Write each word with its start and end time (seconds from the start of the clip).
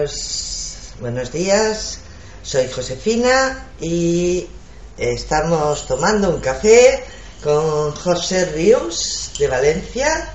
Buenos, 0.00 0.94
buenos 0.98 1.30
días, 1.30 1.98
soy 2.42 2.68
Josefina 2.68 3.68
y 3.82 4.46
estamos 4.96 5.86
tomando 5.86 6.30
un 6.30 6.40
café 6.40 7.04
con 7.44 7.94
José 7.94 8.46
Ríos 8.46 9.30
de 9.38 9.46
Valencia, 9.46 10.32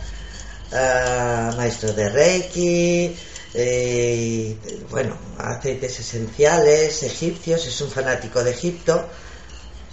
ah, 0.72 1.52
maestro 1.58 1.94
de 1.94 2.09
Reiki, 2.09 3.18
eh, 3.56 4.56
bueno, 4.92 5.18
aceites 5.40 6.00
esenciales, 6.00 7.02
egipcios, 7.02 7.66
es 7.66 7.82
un 7.82 7.90
fanático 7.90 8.44
de 8.44 8.52
Egipto. 8.52 9.09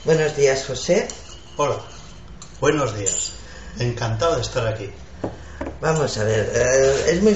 Buenos 0.05 0.37
días, 0.37 0.67
José. 0.67 1.09
Hola, 1.57 1.81
buenos 2.61 2.95
días. 2.95 3.33
Encantado 3.79 4.37
de 4.37 4.43
estar 4.43 4.67
aquí. 4.67 4.91
Vamos 5.81 6.19
a 6.19 6.25
ver, 6.25 6.53
eh, 6.55 7.05
es 7.09 7.23
muy, 7.23 7.35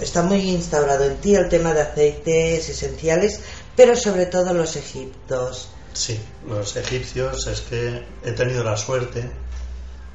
está 0.00 0.22
muy 0.22 0.40
instaurado 0.50 1.04
en 1.04 1.16
ti 1.16 1.34
el 1.34 1.48
tema 1.48 1.74
de 1.74 1.82
aceites 1.82 2.68
esenciales, 2.68 3.40
pero 3.76 3.96
sobre 3.96 4.26
todo 4.26 4.54
los 4.54 4.76
egiptos. 4.76 5.68
Sí, 5.92 6.20
los 6.46 6.76
egipcios 6.76 7.46
es 7.46 7.60
que 7.62 8.04
he 8.24 8.32
tenido 8.32 8.62
la 8.62 8.76
suerte 8.76 9.28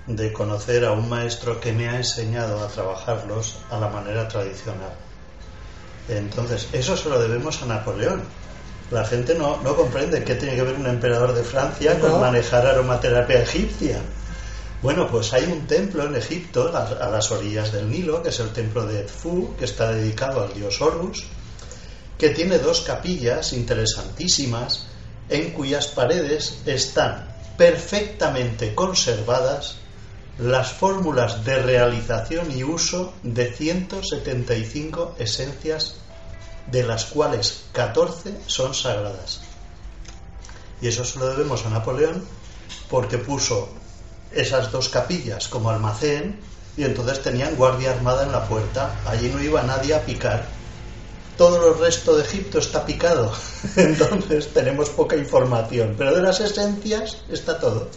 de 0.07 0.33
conocer 0.33 0.85
a 0.85 0.91
un 0.91 1.09
maestro 1.09 1.59
que 1.59 1.71
me 1.71 1.89
ha 1.89 1.97
enseñado 1.97 2.63
a 2.63 2.67
trabajarlos 2.67 3.57
a 3.69 3.79
la 3.79 3.87
manera 3.87 4.27
tradicional. 4.27 4.93
Entonces, 6.09 6.67
eso 6.73 6.97
se 6.97 7.09
lo 7.09 7.19
debemos 7.19 7.61
a 7.61 7.65
Napoleón. 7.65 8.23
La 8.91 9.05
gente 9.05 9.33
no, 9.35 9.61
no 9.61 9.75
comprende 9.75 10.23
qué 10.23 10.35
tiene 10.35 10.55
que 10.55 10.63
ver 10.63 10.75
un 10.75 10.87
emperador 10.87 11.33
de 11.33 11.43
Francia 11.43 11.99
con 11.99 12.19
manejar 12.19 12.67
aromaterapia 12.67 13.41
egipcia. 13.41 13.99
Bueno, 14.83 15.07
pues 15.07 15.31
hay 15.31 15.45
un 15.45 15.65
templo 15.65 16.05
en 16.05 16.15
Egipto, 16.15 16.69
a, 16.75 17.09
las 17.09 17.31
orillas 17.31 17.71
del 17.71 17.89
Nilo, 17.89 18.21
que 18.21 18.29
es 18.29 18.39
el 18.41 18.51
templo 18.51 18.85
de 18.85 18.99
Edfu, 18.99 19.55
que 19.57 19.63
está 19.63 19.93
dedicado 19.93 20.43
al 20.43 20.53
dios 20.53 20.81
Horus, 20.81 21.23
que 22.17 22.31
tiene 22.31 22.59
dos 22.59 22.81
capillas 22.81 23.53
interesantísimas 23.53 24.87
en 25.29 25.51
cuyas 25.51 25.87
paredes 25.87 26.63
están 26.65 27.33
perfectamente 27.57 28.75
conservadas 28.75 29.77
las 30.37 30.73
fórmulas 30.73 31.45
de 31.45 31.59
realización 31.59 32.51
y 32.51 32.65
uso 32.65 33.13
de 33.23 33.53
175 33.53 35.15
esencias, 35.17 35.95
de 36.69 36.83
las 36.83 37.05
cuales 37.05 37.67
14 37.71 38.37
son 38.47 38.73
sagradas. 38.73 39.39
Y 40.81 40.89
eso 40.89 41.05
se 41.05 41.19
lo 41.19 41.29
debemos 41.29 41.65
a 41.65 41.69
Napoleón 41.69 42.21
porque 42.89 43.17
puso 43.17 43.69
esas 44.35 44.71
dos 44.71 44.89
capillas 44.89 45.47
como 45.47 45.69
almacén 45.69 46.39
y 46.75 46.83
entonces 46.83 47.21
tenían 47.21 47.55
guardia 47.55 47.91
armada 47.91 48.23
en 48.23 48.31
la 48.31 48.47
puerta. 48.47 48.95
Allí 49.05 49.29
no 49.29 49.41
iba 49.41 49.61
nadie 49.63 49.93
a 49.93 50.05
picar. 50.05 50.45
Todo 51.37 51.73
el 51.73 51.79
resto 51.79 52.15
de 52.15 52.23
Egipto 52.23 52.59
está 52.59 52.85
picado. 52.85 53.31
Entonces 53.75 54.53
tenemos 54.53 54.89
poca 54.91 55.15
información. 55.15 55.95
Pero 55.97 56.13
de 56.13 56.21
las 56.21 56.39
esencias 56.39 57.23
está 57.27 57.59
todo. 57.59 57.89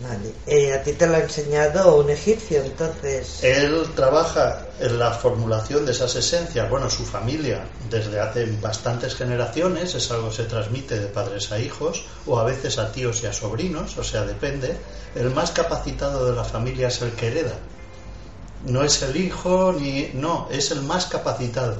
Vale. 0.00 0.32
Eh, 0.46 0.72
a 0.72 0.82
ti 0.82 0.92
te 0.92 1.08
lo 1.08 1.16
ha 1.16 1.20
enseñado 1.20 1.96
un 1.96 2.08
egipcio, 2.08 2.62
entonces. 2.62 3.42
Él 3.42 3.84
trabaja 3.96 4.66
en 4.78 4.96
la 4.96 5.10
formulación 5.10 5.84
de 5.84 5.90
esas 5.90 6.14
esencias, 6.14 6.70
bueno, 6.70 6.88
su 6.88 7.04
familia, 7.04 7.64
desde 7.90 8.20
hace 8.20 8.46
bastantes 8.60 9.16
generaciones, 9.16 9.96
es 9.96 10.10
algo 10.12 10.28
que 10.28 10.36
se 10.36 10.44
transmite 10.44 11.00
de 11.00 11.06
padres 11.08 11.50
a 11.50 11.58
hijos, 11.58 12.04
o 12.26 12.38
a 12.38 12.44
veces 12.44 12.78
a 12.78 12.92
tíos 12.92 13.24
y 13.24 13.26
a 13.26 13.32
sobrinos, 13.32 13.98
o 13.98 14.04
sea, 14.04 14.22
depende. 14.22 14.76
El 15.16 15.30
más 15.30 15.50
capacitado 15.50 16.26
de 16.26 16.36
la 16.36 16.44
familia 16.44 16.88
es 16.88 17.02
el 17.02 17.12
que 17.12 17.26
hereda. 17.26 17.54
No 18.66 18.84
es 18.84 19.02
el 19.02 19.16
hijo, 19.16 19.72
ni. 19.72 20.10
No, 20.14 20.48
es 20.50 20.70
el 20.70 20.82
más 20.82 21.06
capacitado. 21.06 21.76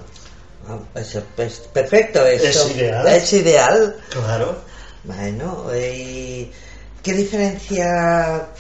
Ah, 0.69 0.79
pues, 0.93 1.19
pues, 1.37 1.61
perfecto, 1.73 2.25
eso. 2.27 2.67
Es 2.67 2.77
ideal. 2.77 3.07
Es 3.07 3.33
ideal. 3.33 3.97
Claro. 4.11 4.57
Bueno, 5.05 5.67
y. 5.75 6.51
¿Qué 7.09 7.15
diferencia 7.15 8.51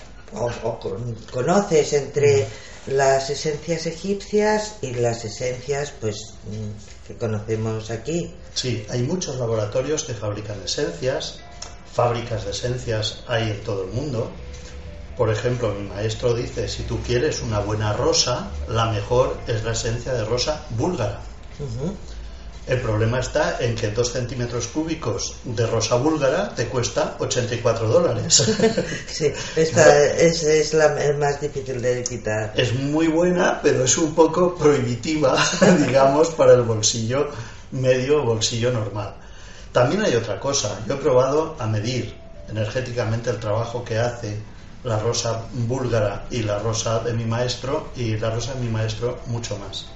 conoces 1.31 1.92
entre 1.92 2.47
las 2.86 3.28
esencias 3.28 3.84
egipcias 3.84 4.76
y 4.81 4.94
las 4.94 5.26
esencias 5.26 5.92
pues 6.00 6.32
que 7.06 7.14
conocemos 7.19 7.91
aquí? 7.91 8.34
Sí, 8.54 8.87
hay 8.88 9.03
muchos 9.03 9.37
laboratorios 9.37 10.04
que 10.04 10.14
fabrican 10.14 10.62
esencias, 10.64 11.41
fábricas 11.92 12.47
de 12.47 12.53
esencias 12.53 13.22
hay 13.26 13.50
en 13.50 13.60
todo 13.64 13.84
el 13.84 13.91
mundo. 13.91 14.31
Por 15.19 15.28
ejemplo, 15.28 15.75
mi 15.75 15.87
maestro 15.87 16.32
dice, 16.32 16.69
si 16.69 16.84
tú 16.84 17.00
quieres 17.03 17.42
una 17.42 17.58
buena 17.58 17.92
rosa, 17.92 18.50
la 18.66 18.87
mejor 18.87 19.37
es 19.47 19.62
la 19.62 19.72
esencia 19.72 20.14
de 20.14 20.25
rosa 20.25 20.64
búlgara. 20.70 21.20
El 22.68 22.80
problema 22.82 23.20
está 23.20 23.56
en 23.60 23.74
que 23.74 23.88
dos 23.88 24.12
centímetros 24.12 24.66
cúbicos 24.66 25.36
de 25.44 25.66
rosa 25.66 25.96
búlgara 25.96 26.54
te 26.54 26.66
cuesta 26.66 27.16
84 27.18 27.88
dólares. 27.88 28.34
sí, 29.06 29.32
esta 29.56 30.04
es, 30.12 30.74
la 30.74 30.94
más 31.18 31.40
difícil 31.40 31.80
de 31.80 32.04
quitar. 32.04 32.52
Es 32.54 32.74
muy 32.74 33.06
buena, 33.06 33.60
pero 33.62 33.84
es 33.84 33.96
un 33.96 34.14
poco 34.14 34.54
prohibitiva, 34.54 35.42
digamos, 35.86 36.28
para 36.30 36.52
el 36.52 36.62
bolsillo 36.62 37.30
medio 37.70 38.22
bolsillo 38.22 38.70
normal. 38.70 39.14
También 39.72 40.02
hay 40.02 40.14
otra 40.14 40.38
cosa. 40.38 40.78
Yo 40.86 40.94
he 40.94 40.98
probado 40.98 41.56
a 41.58 41.66
medir 41.66 42.14
energéticamente 42.50 43.30
el 43.30 43.38
trabajo 43.38 43.82
que 43.82 43.98
hace 43.98 44.38
la 44.84 44.98
rosa 44.98 45.46
búlgara 45.52 46.26
y 46.30 46.42
la 46.42 46.58
rosa 46.58 47.00
de 47.00 47.12
mi 47.12 47.24
maestro 47.24 47.88
y 47.96 48.16
la 48.16 48.30
rosa 48.30 48.54
de 48.54 48.60
mi 48.60 48.68
maestro 48.68 49.20
mucho 49.26 49.58
más. 49.58 49.86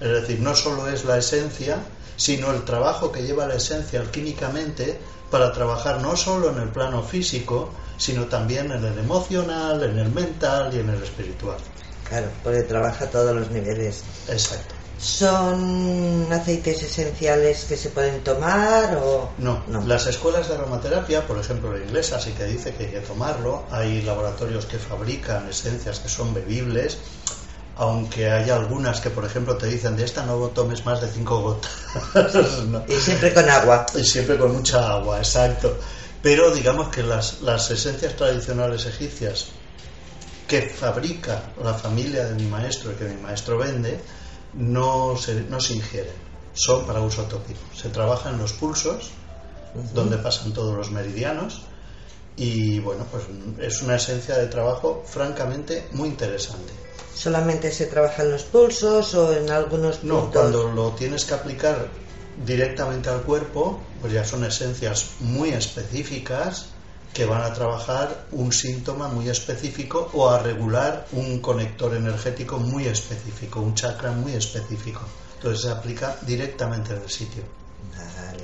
Es 0.00 0.08
decir, 0.08 0.40
no 0.40 0.54
solo 0.54 0.88
es 0.88 1.04
la 1.04 1.18
esencia, 1.18 1.78
sino 2.16 2.52
el 2.52 2.64
trabajo 2.64 3.12
que 3.12 3.22
lleva 3.22 3.46
la 3.46 3.54
esencia 3.54 4.00
alquímicamente 4.00 4.98
para 5.30 5.52
trabajar 5.52 6.00
no 6.00 6.16
solo 6.16 6.50
en 6.50 6.58
el 6.58 6.68
plano 6.68 7.02
físico, 7.02 7.70
sino 7.96 8.26
también 8.26 8.70
en 8.70 8.84
el 8.84 8.98
emocional, 8.98 9.82
en 9.82 9.98
el 9.98 10.10
mental 10.10 10.72
y 10.72 10.78
en 10.78 10.90
el 10.90 11.02
espiritual. 11.02 11.58
Claro, 12.08 12.28
porque 12.42 12.62
trabaja 12.62 13.06
a 13.06 13.10
todos 13.10 13.34
los 13.34 13.50
niveles. 13.50 14.04
Exacto. 14.28 14.74
¿Son 14.98 16.32
aceites 16.32 16.82
esenciales 16.82 17.64
que 17.64 17.76
se 17.76 17.90
pueden 17.90 18.22
tomar 18.22 18.96
o...? 19.02 19.32
No, 19.38 19.64
no, 19.66 19.84
las 19.86 20.06
escuelas 20.06 20.48
de 20.48 20.54
aromaterapia, 20.54 21.26
por 21.26 21.38
ejemplo 21.38 21.72
la 21.72 21.84
inglesa, 21.84 22.20
sí 22.20 22.30
que 22.30 22.44
dice 22.44 22.74
que 22.74 22.84
hay 22.84 22.90
que 22.90 23.00
tomarlo. 23.00 23.64
Hay 23.70 24.02
laboratorios 24.02 24.66
que 24.66 24.78
fabrican 24.78 25.48
esencias 25.48 25.98
que 25.98 26.08
son 26.08 26.32
bebibles 26.32 26.98
aunque 27.76 28.30
hay 28.30 28.50
algunas 28.50 29.00
que, 29.00 29.10
por 29.10 29.24
ejemplo, 29.24 29.56
te 29.56 29.66
dicen 29.66 29.96
de 29.96 30.04
esta 30.04 30.24
no 30.24 30.36
tomes 30.48 30.84
más 30.84 31.00
de 31.00 31.08
cinco 31.08 31.40
gotas. 31.40 31.72
Y 32.88 32.94
siempre 32.94 33.34
con 33.34 33.48
agua. 33.48 33.86
Y 33.94 34.04
siempre 34.04 34.38
con 34.38 34.52
mucha 34.52 34.92
agua, 34.92 35.18
exacto. 35.18 35.76
Pero 36.22 36.52
digamos 36.52 36.88
que 36.88 37.02
las, 37.02 37.40
las 37.42 37.70
esencias 37.70 38.16
tradicionales 38.16 38.86
egipcias 38.86 39.48
que 40.46 40.62
fabrica 40.62 41.42
la 41.62 41.74
familia 41.74 42.26
de 42.26 42.34
mi 42.34 42.46
maestro 42.46 42.92
y 42.92 42.94
que 42.94 43.04
mi 43.04 43.20
maestro 43.20 43.58
vende, 43.58 43.98
no 44.54 45.16
se, 45.16 45.40
no 45.42 45.60
se 45.60 45.74
ingieren, 45.74 46.14
son 46.52 46.86
para 46.86 47.00
uso 47.00 47.22
tópico. 47.24 47.60
Se 47.74 47.88
trabaja 47.88 48.30
en 48.30 48.38
los 48.38 48.52
pulsos, 48.52 49.10
donde 49.92 50.16
pasan 50.18 50.52
todos 50.52 50.76
los 50.76 50.90
meridianos, 50.90 51.62
y 52.36 52.78
bueno, 52.80 53.06
pues 53.10 53.24
es 53.60 53.82
una 53.82 53.96
esencia 53.96 54.36
de 54.36 54.46
trabajo 54.46 55.02
francamente 55.06 55.88
muy 55.92 56.08
interesante. 56.08 56.83
¿Solamente 57.14 57.70
se 57.72 57.86
trabaja 57.86 58.22
en 58.22 58.32
los 58.32 58.42
pulsos 58.42 59.14
o 59.14 59.32
en 59.32 59.50
algunos 59.50 59.98
puntos? 59.98 60.26
No, 60.26 60.30
cuando 60.30 60.68
lo 60.72 60.90
tienes 60.92 61.24
que 61.24 61.34
aplicar 61.34 61.88
directamente 62.44 63.08
al 63.08 63.22
cuerpo, 63.22 63.80
pues 64.00 64.12
ya 64.12 64.24
son 64.24 64.44
esencias 64.44 65.12
muy 65.20 65.50
específicas 65.50 66.66
que 67.12 67.24
van 67.24 67.42
a 67.42 67.54
trabajar 67.54 68.26
un 68.32 68.52
síntoma 68.52 69.06
muy 69.06 69.28
específico 69.28 70.10
o 70.14 70.28
a 70.28 70.40
regular 70.40 71.06
un 71.12 71.38
conector 71.38 71.94
energético 71.94 72.58
muy 72.58 72.86
específico, 72.86 73.60
un 73.60 73.74
chakra 73.74 74.10
muy 74.10 74.32
específico. 74.32 75.00
Entonces 75.36 75.62
se 75.62 75.70
aplica 75.70 76.16
directamente 76.22 76.92
en 76.92 77.02
el 77.02 77.08
sitio. 77.10 77.44
Vale. 77.96 78.42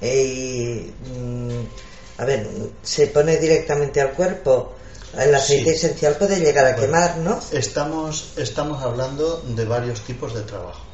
Eh, 0.00 0.92
mm, 1.14 2.20
a 2.20 2.24
ver, 2.24 2.48
se 2.82 3.06
pone 3.06 3.36
directamente 3.36 4.00
al 4.00 4.10
cuerpo 4.10 4.74
el 5.18 5.34
aceite 5.34 5.72
esencial 5.72 6.16
puede 6.16 6.38
llegar 6.38 6.66
a 6.66 6.76
quemar, 6.76 7.18
¿no? 7.18 7.40
Estamos, 7.50 8.32
estamos 8.36 8.82
hablando 8.82 9.42
de 9.46 9.64
varios 9.64 10.00
tipos 10.02 10.34
de 10.34 10.42
trabajo. 10.42 10.84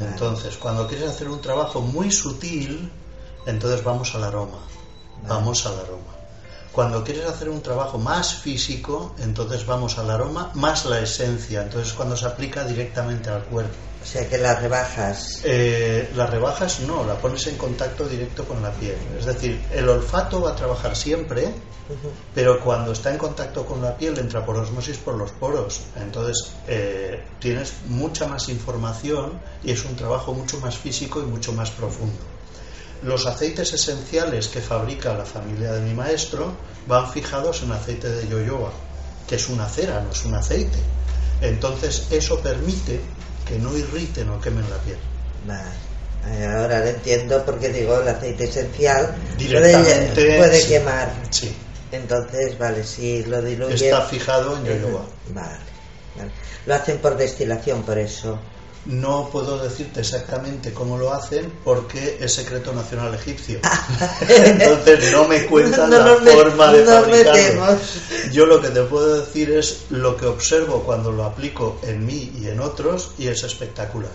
Entonces, 0.00 0.56
cuando 0.56 0.86
quieres 0.86 1.08
hacer 1.08 1.28
un 1.28 1.40
trabajo 1.40 1.80
muy 1.80 2.10
sutil, 2.10 2.90
entonces 3.46 3.82
vamos 3.82 4.14
al 4.14 4.24
aroma. 4.24 4.58
Vamos 5.28 5.66
al 5.66 5.78
aroma. 5.78 6.14
Cuando 6.72 7.04
quieres 7.04 7.26
hacer 7.26 7.48
un 7.48 7.62
trabajo 7.62 7.98
más 7.98 8.34
físico, 8.34 9.14
entonces 9.18 9.64
vamos 9.64 9.98
al 9.98 10.10
aroma 10.10 10.50
más 10.54 10.84
la 10.86 11.00
esencia. 11.00 11.62
Entonces, 11.62 11.92
cuando 11.92 12.16
se 12.16 12.26
aplica 12.26 12.64
directamente 12.64 13.30
al 13.30 13.44
cuerpo. 13.44 13.76
O 14.04 14.06
sea 14.06 14.28
que 14.28 14.36
las 14.36 14.60
rebajas. 14.60 15.40
Eh, 15.44 16.10
las 16.14 16.28
rebajas 16.28 16.80
no, 16.80 17.04
la 17.04 17.14
pones 17.14 17.46
en 17.46 17.56
contacto 17.56 18.06
directo 18.06 18.44
con 18.44 18.62
la 18.62 18.70
piel. 18.70 18.98
Es 19.18 19.24
decir, 19.24 19.58
el 19.72 19.88
olfato 19.88 20.42
va 20.42 20.50
a 20.50 20.54
trabajar 20.54 20.94
siempre, 20.94 21.48
pero 22.34 22.60
cuando 22.60 22.92
está 22.92 23.10
en 23.10 23.16
contacto 23.16 23.64
con 23.64 23.80
la 23.80 23.96
piel 23.96 24.18
entra 24.18 24.44
por 24.44 24.56
osmosis 24.56 24.98
por 24.98 25.14
los 25.14 25.32
poros. 25.32 25.80
Entonces 25.96 26.52
eh, 26.68 27.24
tienes 27.40 27.72
mucha 27.88 28.28
más 28.28 28.50
información 28.50 29.40
y 29.62 29.70
es 29.70 29.82
un 29.86 29.96
trabajo 29.96 30.34
mucho 30.34 30.58
más 30.58 30.76
físico 30.76 31.20
y 31.20 31.24
mucho 31.24 31.52
más 31.52 31.70
profundo. 31.70 32.20
Los 33.02 33.24
aceites 33.24 33.72
esenciales 33.72 34.48
que 34.48 34.60
fabrica 34.60 35.14
la 35.14 35.24
familia 35.24 35.72
de 35.72 35.80
mi 35.80 35.94
maestro 35.94 36.52
van 36.86 37.10
fijados 37.10 37.62
en 37.62 37.72
aceite 37.72 38.10
de 38.10 38.28
yoyoba, 38.28 38.72
que 39.26 39.36
es 39.36 39.48
una 39.48 39.66
cera, 39.66 40.02
no 40.02 40.10
es 40.10 40.24
un 40.26 40.34
aceite. 40.34 40.78
Entonces 41.40 42.08
eso 42.10 42.38
permite 42.40 43.00
que 43.46 43.58
no 43.58 43.76
irriten 43.76 44.28
o 44.30 44.40
quemen 44.40 44.64
la 44.70 44.76
piel. 44.78 44.98
Vale. 45.46 45.70
Eh, 46.26 46.46
Ahora 46.46 46.80
lo 46.80 46.86
entiendo 46.86 47.44
porque 47.44 47.68
digo 47.68 48.00
el 48.00 48.08
aceite 48.08 48.44
esencial 48.44 49.14
Directamente, 49.36 50.14
puede, 50.14 50.36
puede 50.38 50.60
sí. 50.60 50.68
quemar. 50.68 51.12
Sí, 51.30 51.54
Entonces, 51.92 52.58
vale, 52.58 52.82
si 52.84 53.24
lo 53.24 53.42
diluye. 53.42 53.74
está 53.74 54.02
fijado 54.02 54.56
en 54.56 54.64
yoyoba. 54.64 55.04
Vale, 55.28 55.58
vale. 56.16 56.30
Lo 56.66 56.74
hacen 56.74 56.98
por 56.98 57.16
destilación, 57.16 57.82
por 57.82 57.98
eso. 57.98 58.38
No 58.86 59.30
puedo 59.30 59.58
decirte 59.62 60.00
exactamente 60.00 60.72
cómo 60.72 60.98
lo 60.98 61.12
hacen 61.12 61.52
porque 61.64 62.18
es 62.20 62.34
secreto 62.34 62.72
nacional 62.72 63.14
egipcio. 63.14 63.60
Entonces 64.28 65.12
no 65.12 65.26
me 65.26 65.46
cuentan 65.46 65.90
No 65.90 65.98
la 65.98 66.16
forma 66.16 66.72
de 66.72 66.84
fabricarlo. 66.84 67.78
Yo 68.32 68.46
lo 68.46 68.60
que 68.60 68.68
te 68.68 68.82
puedo 68.82 69.20
decir 69.20 69.50
es 69.52 69.86
lo 69.90 70.16
que 70.16 70.26
observo 70.26 70.82
cuando 70.82 71.12
lo 71.12 71.24
aplico 71.24 71.78
en 71.82 72.04
mí 72.04 72.32
y 72.38 72.48
en 72.48 72.60
otros 72.60 73.12
y 73.18 73.28
es 73.28 73.42
espectacular. 73.42 74.12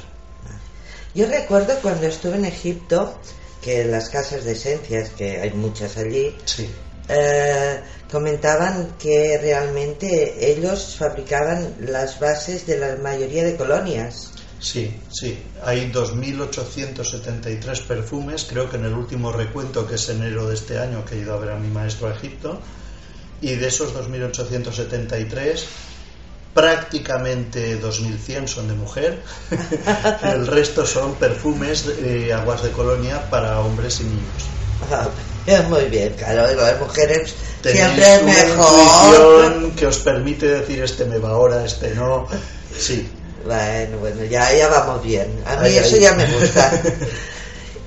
Yo 1.16 1.26
recuerdo 1.26 1.74
cuando 1.82 2.06
estuve 2.06 2.36
en 2.36 2.46
Egipto 2.46 3.16
que 3.62 3.84
las 3.86 4.10
casas 4.10 4.44
de 4.44 4.52
esencias, 4.52 5.10
que 5.10 5.42
hay 5.42 5.52
muchas 5.52 5.98
allí, 5.98 6.36
Sí, 6.46 6.70
eh, 7.10 7.82
comentaban 8.12 8.96
que 9.00 9.40
realmente 9.42 10.52
ellos 10.52 10.96
fabricaban 10.98 11.76
las 11.80 12.20
bases 12.20 12.68
de 12.68 12.78
la 12.78 12.96
mayoría 12.98 13.44
de 13.44 13.56
colonias. 13.56 14.32
Sí, 14.60 14.96
sí. 15.12 15.38
Hay 15.64 15.92
2.873 15.92 17.82
perfumes, 17.84 18.46
creo 18.50 18.70
que 18.70 18.78
en 18.78 18.86
el 18.86 18.94
último 18.94 19.32
recuento, 19.32 19.88
que 19.88 19.96
es 19.96 20.10
enero 20.10 20.48
de 20.48 20.56
este 20.56 20.80
año, 20.80 21.06
que 21.06 21.16
he 21.16 21.20
ido 21.20 21.34
a 21.34 21.38
ver 21.38 21.52
a 21.52 21.56
mi 21.58 21.70
maestro 21.70 22.08
a 22.08 22.12
Egipto, 22.14 22.60
y 23.42 23.56
de 23.56 23.68
esos 23.68 23.94
2.873, 23.96 25.64
prácticamente 26.54 27.80
2.100 27.82 28.48
son 28.48 28.68
de 28.68 28.74
mujer, 28.74 29.22
el 30.24 30.48
resto 30.48 30.86
son 30.86 31.16
perfumes, 31.16 31.86
eh, 32.02 32.34
aguas 32.34 32.64
de 32.64 32.72
colonia 32.72 33.30
para 33.30 33.60
hombres 33.62 34.02
y 34.02 34.04
niños. 34.06 34.44
Ah, 34.92 35.08
Muy 35.70 35.86
bien, 35.86 36.14
claro, 36.14 36.54
las 36.56 36.80
mujeres 36.80 37.34
siempre 37.62 38.16
es 38.16 38.24
mejor. 38.24 39.72
que 39.76 39.88
os 39.88 39.98
permite 40.00 40.48
decir 40.48 40.84
este 40.84 41.06
me 41.06 41.18
va 41.18 41.30
ahora, 41.30 41.66
este 41.66 41.94
no. 41.96 42.28
Sí, 42.78 43.08
Bueno, 43.46 43.98
bueno, 44.00 44.24
ya, 44.26 44.54
ya 44.54 44.68
vamos 44.68 45.04
bien. 45.04 45.42
A 45.46 45.58
mí 45.58 45.70
eso 45.70 45.98
ya 45.98 46.14
me 46.14 46.26
gusta. 46.26 46.72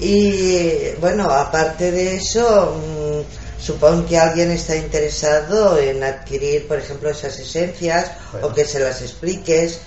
Y 0.00 0.90
bueno, 1.00 1.31
aparte 1.31 1.93
de 1.93 2.16
eso, 2.16 2.75
mm, 2.76 3.62
supongo 3.62 4.04
que 4.04 4.19
alguien 4.19 4.50
está 4.50 4.75
interesado 4.75 5.78
en 5.78 6.02
adquirir, 6.02 6.66
por 6.66 6.78
ejemplo, 6.81 7.08
esas 7.08 7.38
esencias 7.38 8.10
Bueno. 8.32 8.49
o 8.49 8.52
que 8.52 8.64
se 8.64 8.81
las 8.81 9.00
expliques 9.00 9.78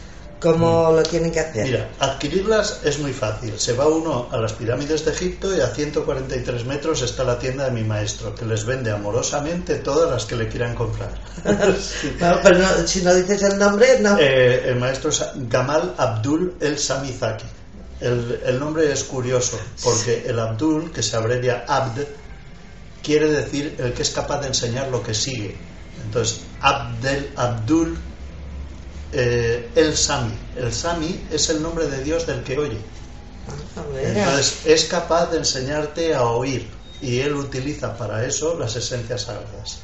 cómo 0.53 0.91
lo 0.91 1.03
tienen 1.03 1.31
que 1.31 1.39
hacer. 1.39 1.65
Mira, 1.65 1.89
adquirirlas 1.99 2.81
es 2.83 2.99
muy 2.99 3.13
fácil. 3.13 3.59
Se 3.59 3.73
va 3.73 3.87
uno 3.87 4.27
a 4.31 4.37
las 4.37 4.53
pirámides 4.53 5.03
de 5.05 5.11
Egipto 5.11 5.55
y 5.55 5.59
a 5.61 5.67
143 5.67 6.65
metros 6.65 7.01
está 7.01 7.23
la 7.23 7.37
tienda 7.39 7.65
de 7.65 7.71
mi 7.71 7.83
maestro, 7.83 8.33
que 8.35 8.45
les 8.45 8.65
vende 8.65 8.91
amorosamente 8.91 9.75
todas 9.75 10.09
las 10.09 10.25
que 10.25 10.35
le 10.35 10.47
quieran 10.47 10.75
comprar. 10.75 11.13
Sí. 11.79 12.15
Pero 12.19 12.57
no- 12.59 12.87
si 12.87 13.01
no 13.01 13.13
dices 13.13 13.41
el 13.43 13.57
nombre, 13.57 13.99
no. 13.99 14.17
Eh, 14.19 14.69
el 14.69 14.75
maestro 14.77 15.09
es 15.09 15.23
Gamal 15.49 15.93
Abdul 15.97 16.55
El 16.59 16.77
Samizaki. 16.79 17.45
El, 18.01 18.41
el 18.45 18.59
nombre 18.59 18.91
es 18.91 19.03
curioso, 19.05 19.57
porque 19.83 20.23
el 20.27 20.37
Abdul, 20.39 20.91
que 20.91 21.01
se 21.01 21.15
abrevia 21.15 21.63
Abd, 21.67 22.01
quiere 23.01 23.27
decir 23.31 23.75
el 23.79 23.93
que 23.93 24.01
es 24.01 24.09
capaz 24.09 24.41
de 24.41 24.47
enseñar 24.47 24.89
lo 24.89 25.01
que 25.01 25.13
sigue. 25.13 25.55
Entonces, 26.03 26.41
Abdel 26.61 27.31
Abdul 27.35 27.97
eh, 29.11 29.69
El 29.75 29.95
Sami. 29.95 30.33
El 30.55 30.73
Sami 30.73 31.25
es 31.31 31.49
el 31.49 31.61
nombre 31.61 31.87
de 31.87 32.03
Dios 32.03 32.25
del 32.25 32.43
que 32.43 32.57
oye. 32.57 32.77
Ah. 33.47 33.81
Entonces, 34.03 34.59
es 34.65 34.85
capaz 34.85 35.31
de 35.31 35.37
enseñarte 35.37 36.13
a 36.15 36.23
oír. 36.23 36.69
Y 37.01 37.19
él 37.19 37.35
utiliza 37.35 37.95
para 37.97 38.25
eso 38.25 38.57
las 38.57 38.75
esencias 38.75 39.23
sagradas. 39.23 39.79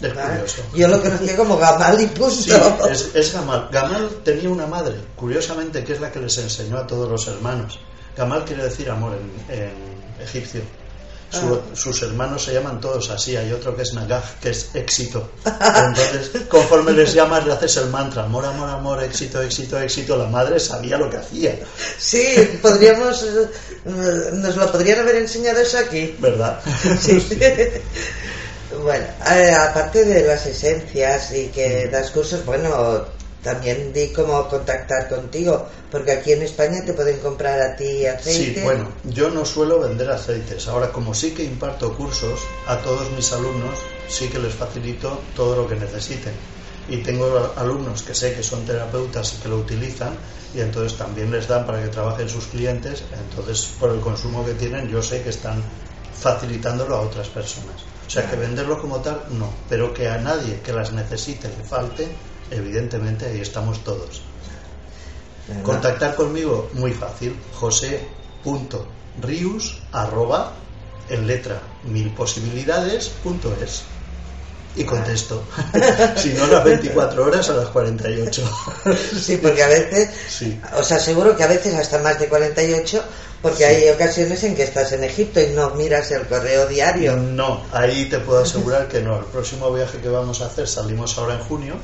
Es 0.00 0.14
Vale. 0.14 0.30
curioso. 0.30 0.62
Yo 0.74 0.88
lo 0.88 1.02
conocía 1.02 1.36
como 1.36 1.56
Gamal 1.56 2.00
y 2.00 2.06
punto. 2.06 2.30
Sí, 2.30 2.52
es, 2.90 3.10
es 3.14 3.32
Gamal. 3.32 3.68
Gamal 3.72 4.08
tenía 4.24 4.48
una 4.48 4.66
madre, 4.66 4.96
curiosamente, 5.16 5.82
que 5.84 5.94
es 5.94 6.00
la 6.00 6.12
que 6.12 6.20
les 6.20 6.36
enseñó 6.38 6.78
a 6.78 6.86
todos 6.86 7.08
los 7.08 7.26
hermanos. 7.26 7.78
Gamal 8.16 8.44
quiere 8.44 8.64
decir 8.64 8.90
amor 8.90 9.16
en, 9.48 9.54
en 9.58 10.22
egipcio. 10.22 10.62
Su- 11.30 11.54
Ah. 11.54 11.76
Sus 11.76 12.02
hermanos 12.02 12.42
se 12.44 12.54
llaman 12.54 12.80
todos 12.80 13.10
así. 13.10 13.36
Hay 13.36 13.52
otro 13.52 13.76
que 13.76 13.82
es 13.82 13.92
Nagaj, 13.92 14.38
que 14.40 14.50
es 14.50 14.70
éxito. 14.74 15.30
Entonces, 15.44 16.30
conforme 16.48 16.92
les 16.92 17.12
llamas, 17.12 17.44
le 17.46 17.52
haces 17.52 17.76
el 17.76 17.88
mantra: 17.90 18.24
amor, 18.24 18.46
amor, 18.46 18.68
amor, 18.70 19.02
éxito, 19.04 19.42
éxito, 19.42 19.78
éxito. 19.78 20.16
La 20.16 20.24
madre 20.26 20.58
sabía 20.58 20.96
lo 20.96 21.10
que 21.10 21.18
hacía, 21.18 21.54
Sí, 21.98 22.58
podríamos. 22.62 23.24
Nos 23.84 24.56
lo 24.56 24.72
podrían 24.72 25.00
haber 25.00 25.16
enseñado 25.16 25.60
eso 25.60 25.78
aquí. 25.78 26.16
¿verdad? 26.18 26.60
Sí. 27.00 27.20
bueno, 28.82 29.06
eh, 29.30 29.52
aparte 29.52 30.04
de 30.04 30.26
las 30.26 30.46
esencias 30.46 31.32
y 31.32 31.48
que 31.48 31.88
das 31.88 32.10
cursos, 32.10 32.44
bueno, 32.44 33.04
también 33.42 33.92
di 33.92 34.12
cómo 34.12 34.48
contactar 34.48 35.08
contigo, 35.08 35.68
porque 35.90 36.12
aquí 36.12 36.32
en 36.32 36.42
España 36.42 36.84
te 36.84 36.92
pueden 36.92 37.18
comprar 37.20 37.60
a 37.60 37.76
ti 37.76 38.04
aceite. 38.06 38.60
Sí, 38.60 38.64
bueno, 38.64 38.88
yo 39.04 39.30
no 39.30 39.44
suelo 39.44 39.80
vender 39.80 40.10
aceites. 40.10 40.66
Ahora, 40.68 40.90
como 40.90 41.14
sí 41.14 41.32
que 41.32 41.44
imparto 41.44 41.96
cursos, 41.96 42.40
a 42.66 42.78
todos 42.78 43.10
mis 43.12 43.32
alumnos 43.32 43.78
sí 44.08 44.28
que 44.28 44.38
les 44.38 44.54
facilito 44.54 45.20
todo 45.36 45.56
lo 45.56 45.68
que 45.68 45.76
necesiten. 45.76 46.32
Y 46.88 46.98
tengo 46.98 47.52
alumnos 47.56 48.02
que 48.02 48.14
sé 48.14 48.34
que 48.34 48.42
son 48.42 48.64
terapeutas 48.64 49.34
y 49.34 49.42
que 49.42 49.48
lo 49.48 49.58
utilizan, 49.58 50.16
y 50.54 50.60
entonces 50.60 50.96
también 50.96 51.30
les 51.30 51.46
dan 51.46 51.66
para 51.66 51.82
que 51.82 51.88
trabajen 51.88 52.28
sus 52.28 52.46
clientes. 52.46 53.02
Entonces, 53.12 53.68
por 53.78 53.90
el 53.90 54.00
consumo 54.00 54.44
que 54.44 54.54
tienen, 54.54 54.88
yo 54.88 55.02
sé 55.02 55.22
que 55.22 55.28
están 55.28 55.62
facilitándolo 56.18 56.96
a 56.96 57.02
otras 57.02 57.28
personas. 57.28 57.76
O 58.06 58.10
sea, 58.10 58.28
que 58.28 58.36
venderlo 58.36 58.80
como 58.80 59.00
tal, 59.00 59.22
no. 59.30 59.52
Pero 59.68 59.92
que 59.92 60.08
a 60.08 60.16
nadie 60.16 60.60
que 60.64 60.72
las 60.72 60.92
necesite 60.92 61.48
le 61.48 61.62
falte, 61.62 62.08
evidentemente 62.50 63.26
ahí 63.26 63.40
estamos 63.40 63.82
todos. 63.84 64.22
¿verdad? 65.48 65.62
Contactar 65.62 66.14
conmigo, 66.14 66.68
muy 66.74 66.92
fácil, 66.92 67.34
josé.rius 67.54 69.78
arroba 69.92 70.52
en 71.08 71.26
letra 71.26 71.60
milposibilidades.es 71.84 73.82
y 74.76 74.84
contesto. 74.84 75.42
si 76.16 76.34
no, 76.34 76.46
las 76.46 76.62
24 76.62 77.24
horas 77.24 77.48
a 77.50 77.54
las 77.54 77.66
48. 77.68 78.48
Sí, 79.20 79.38
porque 79.42 79.62
a 79.64 79.68
veces, 79.68 80.10
Sí. 80.28 80.60
os 80.78 80.92
aseguro 80.92 81.36
que 81.36 81.42
a 81.42 81.48
veces 81.48 81.74
hasta 81.74 81.98
más 81.98 82.20
de 82.20 82.28
48, 82.28 83.02
porque 83.42 83.64
hay 83.64 83.88
ocasiones 83.88 84.44
en 84.44 84.54
que 84.54 84.62
estás 84.64 84.92
en 84.92 85.02
Egipto 85.02 85.40
y 85.40 85.48
no 85.48 85.70
miras 85.70 86.10
el 86.12 86.26
correo 86.28 86.66
diario. 86.66 87.16
No, 87.16 87.64
ahí 87.72 88.04
te 88.08 88.18
puedo 88.20 88.42
asegurar 88.42 88.86
que 88.86 89.00
no. 89.00 89.18
El 89.18 89.24
próximo 89.24 89.72
viaje 89.72 89.98
que 89.98 90.08
vamos 90.10 90.42
a 90.42 90.46
hacer 90.46 90.68
salimos 90.68 91.18
ahora 91.18 91.34
en 91.34 91.40
junio, 91.40 91.74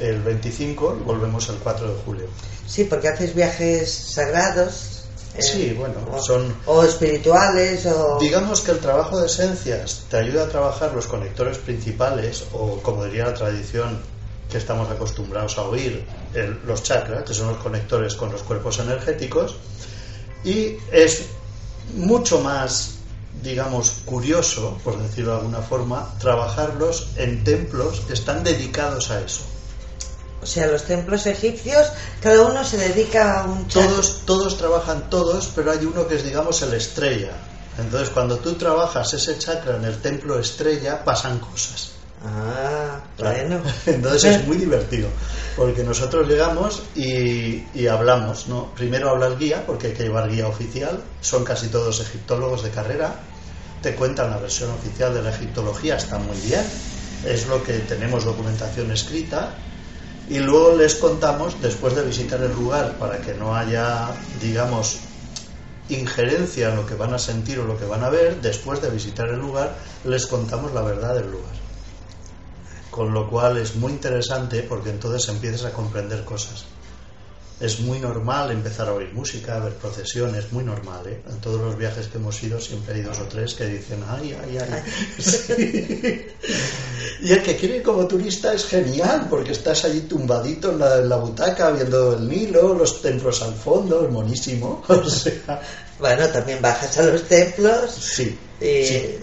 el 0.00 0.20
25, 0.22 0.98
y 1.00 1.02
volvemos 1.04 1.48
el 1.48 1.56
4 1.56 1.88
de 1.94 2.02
julio. 2.04 2.26
Sí, 2.66 2.84
porque 2.84 3.08
haces 3.08 3.34
viajes 3.34 3.92
sagrados. 4.14 4.96
eh, 5.34 5.42
Sí, 5.42 5.74
bueno, 5.78 5.94
o, 6.12 6.20
son- 6.22 6.54
o 6.66 6.82
espirituales 6.84 7.86
o 7.86 8.18
Digamos 8.20 8.60
que 8.62 8.72
el 8.72 8.78
trabajo 8.78 9.20
de 9.20 9.26
esencias 9.26 10.02
te 10.10 10.16
ayuda 10.16 10.44
a 10.44 10.48
trabajar 10.48 10.92
los 10.94 11.06
conectores 11.06 11.58
principales, 11.58 12.44
o 12.52 12.78
como 12.82 13.04
diría 13.04 13.26
la 13.26 13.34
tradición 13.34 14.00
que 14.50 14.58
estamos 14.58 14.90
acostumbrados 14.90 15.56
a 15.58 15.62
oír, 15.62 16.04
el- 16.34 16.58
los 16.66 16.82
chakras, 16.82 17.22
que 17.24 17.34
son 17.34 17.48
los 17.48 17.58
conectores 17.58 18.14
con 18.14 18.32
los 18.32 18.42
cuerpos 18.42 18.78
energéticos, 18.80 19.54
y 20.44 20.76
es 20.90 21.26
mucho 21.94 22.40
más, 22.40 22.94
digamos, 23.42 23.90
curioso, 24.04 24.78
por 24.82 24.98
decirlo 25.00 25.32
de 25.32 25.38
alguna 25.38 25.60
forma, 25.60 26.12
trabajarlos 26.18 27.10
en 27.16 27.44
templos 27.44 28.00
que 28.00 28.14
están 28.14 28.42
dedicados 28.42 29.10
a 29.10 29.20
eso. 29.20 29.42
O 30.42 30.46
sea, 30.46 30.66
los 30.66 30.84
templos 30.84 31.26
egipcios, 31.26 31.86
cada 32.22 32.46
uno 32.46 32.64
se 32.64 32.78
dedica 32.78 33.40
a 33.40 33.44
un. 33.44 33.68
Todos, 33.68 34.22
todos 34.24 34.56
trabajan 34.56 35.10
todos, 35.10 35.50
pero 35.54 35.70
hay 35.70 35.84
uno 35.84 36.08
que 36.08 36.16
es, 36.16 36.24
digamos, 36.24 36.62
el 36.62 36.72
estrella. 36.74 37.32
Entonces, 37.78 38.10
cuando 38.10 38.38
tú 38.38 38.54
trabajas 38.54 39.12
ese 39.14 39.38
chakra 39.38 39.76
en 39.76 39.84
el 39.84 39.98
templo 40.00 40.38
estrella, 40.38 41.04
pasan 41.04 41.38
cosas. 41.38 41.90
Ah, 42.24 43.00
bueno. 43.18 43.60
Entonces 43.86 44.36
es 44.36 44.46
muy 44.46 44.56
divertido, 44.56 45.08
porque 45.56 45.82
nosotros 45.82 46.28
llegamos 46.28 46.82
y, 46.94 47.64
y, 47.74 47.86
hablamos, 47.86 48.48
¿no? 48.48 48.74
Primero 48.74 49.10
habla 49.10 49.26
el 49.26 49.38
guía, 49.38 49.64
porque 49.66 49.88
hay 49.88 49.92
que 49.94 50.02
llevar 50.04 50.30
guía 50.30 50.46
oficial, 50.46 51.02
son 51.20 51.44
casi 51.44 51.68
todos 51.68 52.00
egiptólogos 52.00 52.62
de 52.62 52.70
carrera, 52.70 53.14
te 53.82 53.94
cuentan 53.94 54.30
la 54.30 54.38
versión 54.38 54.70
oficial 54.70 55.14
de 55.14 55.22
la 55.22 55.30
egiptología, 55.30 55.96
está 55.96 56.18
muy 56.18 56.36
bien, 56.40 56.64
es 57.24 57.46
lo 57.46 57.62
que 57.62 57.78
tenemos 57.80 58.24
documentación 58.24 58.90
escrita, 58.90 59.54
y 60.28 60.38
luego 60.38 60.76
les 60.76 60.94
contamos, 60.94 61.60
después 61.60 61.94
de 61.96 62.02
visitar 62.02 62.40
el 62.42 62.52
lugar, 62.52 62.96
para 62.98 63.20
que 63.20 63.34
no 63.34 63.54
haya, 63.56 64.08
digamos, 64.40 64.98
injerencia 65.88 66.70
en 66.70 66.76
lo 66.76 66.86
que 66.86 66.94
van 66.94 67.14
a 67.14 67.18
sentir 67.18 67.58
o 67.58 67.64
lo 67.64 67.78
que 67.78 67.84
van 67.84 68.04
a 68.04 68.10
ver, 68.10 68.40
después 68.40 68.80
de 68.80 68.90
visitar 68.90 69.28
el 69.28 69.40
lugar, 69.40 69.76
les 70.04 70.26
contamos 70.26 70.72
la 70.72 70.82
verdad 70.82 71.14
del 71.14 71.30
lugar. 71.30 71.54
Con 72.90 73.12
lo 73.12 73.28
cual 73.28 73.56
es 73.56 73.76
muy 73.76 73.92
interesante 73.92 74.62
porque 74.62 74.90
entonces 74.90 75.28
empiezas 75.28 75.64
a 75.64 75.72
comprender 75.72 76.24
cosas 76.24 76.66
es 77.60 77.80
muy 77.80 77.98
normal 77.98 78.50
empezar 78.50 78.88
a 78.88 78.94
oír 78.94 79.12
música, 79.12 79.56
a 79.56 79.60
ver 79.60 79.74
procesiones, 79.74 80.50
muy 80.50 80.64
normal. 80.64 81.06
¿eh? 81.06 81.20
En 81.28 81.40
todos 81.40 81.60
los 81.60 81.76
viajes 81.76 82.06
que 82.06 82.16
hemos 82.16 82.42
ido 82.42 82.58
siempre 82.58 82.94
hay 82.94 83.02
dos 83.02 83.18
o 83.18 83.24
tres 83.24 83.54
que 83.54 83.66
dicen, 83.66 84.02
ay, 84.08 84.34
ay, 84.42 84.58
ay. 84.58 86.26
Y 87.22 87.32
el 87.32 87.42
que 87.42 87.56
quiere 87.56 87.76
ir 87.78 87.82
como 87.82 88.06
turista 88.06 88.54
es 88.54 88.64
genial, 88.66 89.26
porque 89.28 89.52
estás 89.52 89.84
allí 89.84 90.00
tumbadito 90.00 90.72
en 90.72 90.78
la, 91.08 91.16
butaca 91.16 91.70
viendo 91.70 92.16
el 92.16 92.26
Nilo, 92.26 92.74
los 92.74 93.02
templos 93.02 93.42
al 93.42 93.54
fondo, 93.54 94.04
es 94.04 94.10
monísimo. 94.10 94.82
O 94.88 95.08
sea... 95.08 95.60
Bueno, 96.00 96.28
también 96.28 96.62
bajas 96.62 96.96
a 96.98 97.02
los 97.02 97.28
templos. 97.28 97.94
Sí, 97.94 98.38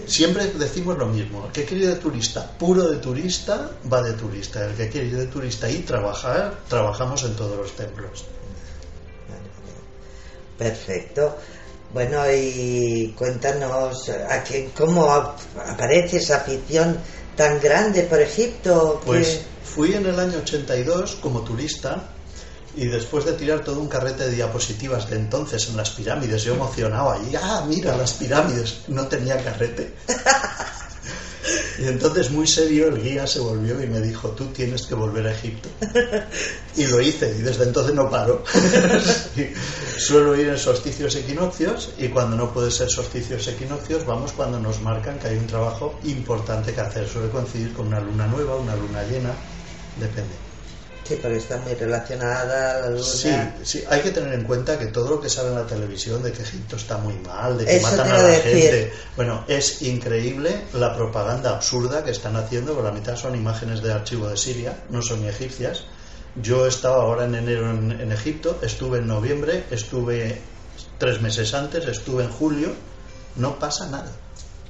Siempre 0.06 0.46
decimos 0.46 0.96
lo 0.96 1.06
mismo. 1.06 1.46
El 1.46 1.52
que 1.52 1.64
quiere 1.64 1.84
ir 1.84 1.90
de 1.90 1.96
turista, 1.96 2.50
puro 2.58 2.88
de 2.88 2.98
turista, 2.98 3.70
va 3.92 4.02
de 4.02 4.12
turista. 4.12 4.64
El 4.64 4.74
que 4.74 4.88
quiere 4.88 5.08
ir 5.08 5.16
de 5.16 5.26
turista 5.26 5.68
y 5.68 5.78
trabajar, 5.78 6.60
trabajamos 6.68 7.22
en 7.24 7.34
todos 7.34 7.56
los 7.56 7.76
templos. 7.76 8.24
Perfecto. 10.56 11.36
Bueno, 11.92 12.22
y 12.30 13.14
cuéntanos 13.16 14.08
a 14.08 14.42
qué, 14.44 14.70
cómo 14.76 15.10
aparece 15.10 16.18
esa 16.18 16.38
afición 16.38 16.98
tan 17.36 17.60
grande 17.60 18.02
por 18.02 18.20
Egipto. 18.20 19.00
Pues 19.04 19.40
fui 19.64 19.94
en 19.94 20.06
el 20.06 20.18
año 20.18 20.38
82 20.38 21.16
como 21.22 21.42
turista 21.42 22.08
y 22.76 22.86
después 22.86 23.24
de 23.24 23.32
tirar 23.32 23.64
todo 23.64 23.80
un 23.80 23.88
carrete 23.88 24.24
de 24.24 24.36
diapositivas 24.36 25.08
de 25.10 25.16
entonces 25.16 25.68
en 25.68 25.76
las 25.76 25.90
pirámides, 25.90 26.44
yo 26.44 26.54
emocionaba 26.54 27.18
y 27.18 27.34
ah, 27.36 27.64
mira 27.66 27.96
las 27.96 28.12
pirámides, 28.12 28.82
no 28.88 29.06
tenía 29.06 29.42
carrete. 29.42 29.94
Y 31.78 31.86
entonces 31.86 32.30
muy 32.30 32.46
serio 32.46 32.88
el 32.88 33.00
guía 33.00 33.26
se 33.26 33.38
volvió 33.38 33.80
y 33.80 33.86
me 33.86 34.00
dijo, 34.00 34.30
tú 34.30 34.46
tienes 34.46 34.86
que 34.86 34.94
volver 34.94 35.26
a 35.28 35.32
Egipto. 35.32 35.68
Y 36.76 36.86
lo 36.86 37.00
hice 37.00 37.34
y 37.36 37.42
desde 37.42 37.64
entonces 37.64 37.92
no 37.92 38.08
paro. 38.08 38.44
Suelo 39.98 40.36
ir 40.36 40.48
en 40.48 40.58
solsticios 40.58 41.16
equinoccios 41.16 41.90
y 41.98 42.08
cuando 42.08 42.36
no 42.36 42.52
puede 42.52 42.70
ser 42.70 42.88
solsticios 42.88 43.48
equinoccios 43.48 44.06
vamos 44.06 44.32
cuando 44.32 44.60
nos 44.60 44.80
marcan 44.80 45.18
que 45.18 45.26
hay 45.28 45.36
un 45.38 45.48
trabajo 45.48 45.98
importante 46.04 46.72
que 46.72 46.80
hacer. 46.80 47.08
Suele 47.08 47.30
coincidir 47.30 47.72
con 47.72 47.88
una 47.88 48.00
luna 48.00 48.28
nueva, 48.28 48.54
una 48.54 48.76
luna 48.76 49.02
llena, 49.02 49.32
depende. 49.98 50.47
Sí, 51.08 51.18
porque 51.22 51.38
está 51.38 51.56
muy 51.56 51.72
relacionada 51.72 52.82
la 52.82 52.90
luna. 52.90 53.02
Sí, 53.02 53.30
sí, 53.62 53.84
hay 53.88 54.02
que 54.02 54.10
tener 54.10 54.34
en 54.34 54.44
cuenta 54.44 54.78
que 54.78 54.88
todo 54.88 55.08
lo 55.08 55.20
que 55.22 55.30
sale 55.30 55.48
en 55.48 55.54
la 55.54 55.66
televisión 55.66 56.22
de 56.22 56.32
que 56.32 56.42
Egipto 56.42 56.76
está 56.76 56.98
muy 56.98 57.14
mal, 57.14 57.56
de 57.56 57.64
que 57.64 57.80
matan 57.80 58.10
a 58.10 58.22
la 58.22 58.34
gente. 58.34 58.92
Bueno, 59.16 59.42
es 59.48 59.80
increíble 59.80 60.64
la 60.74 60.94
propaganda 60.94 61.54
absurda 61.54 62.04
que 62.04 62.10
están 62.10 62.36
haciendo, 62.36 62.74
porque 62.74 62.90
la 62.90 62.94
mitad 62.94 63.16
son 63.16 63.34
imágenes 63.34 63.82
de 63.82 63.90
archivo 63.90 64.28
de 64.28 64.36
Siria, 64.36 64.76
no 64.90 65.00
son 65.00 65.22
ni 65.22 65.28
egipcias. 65.28 65.84
Yo 66.42 66.66
estaba 66.66 66.96
ahora 66.96 67.24
en 67.24 67.36
enero 67.36 67.70
en, 67.70 68.12
Egipto, 68.12 68.58
estuve 68.60 68.98
en 68.98 69.06
noviembre, 69.06 69.64
estuve 69.70 70.38
tres 70.98 71.22
meses 71.22 71.54
antes, 71.54 71.86
estuve 71.86 72.24
en 72.24 72.30
julio, 72.30 72.68
no 73.36 73.58
pasa 73.58 73.86
nada. 73.86 74.12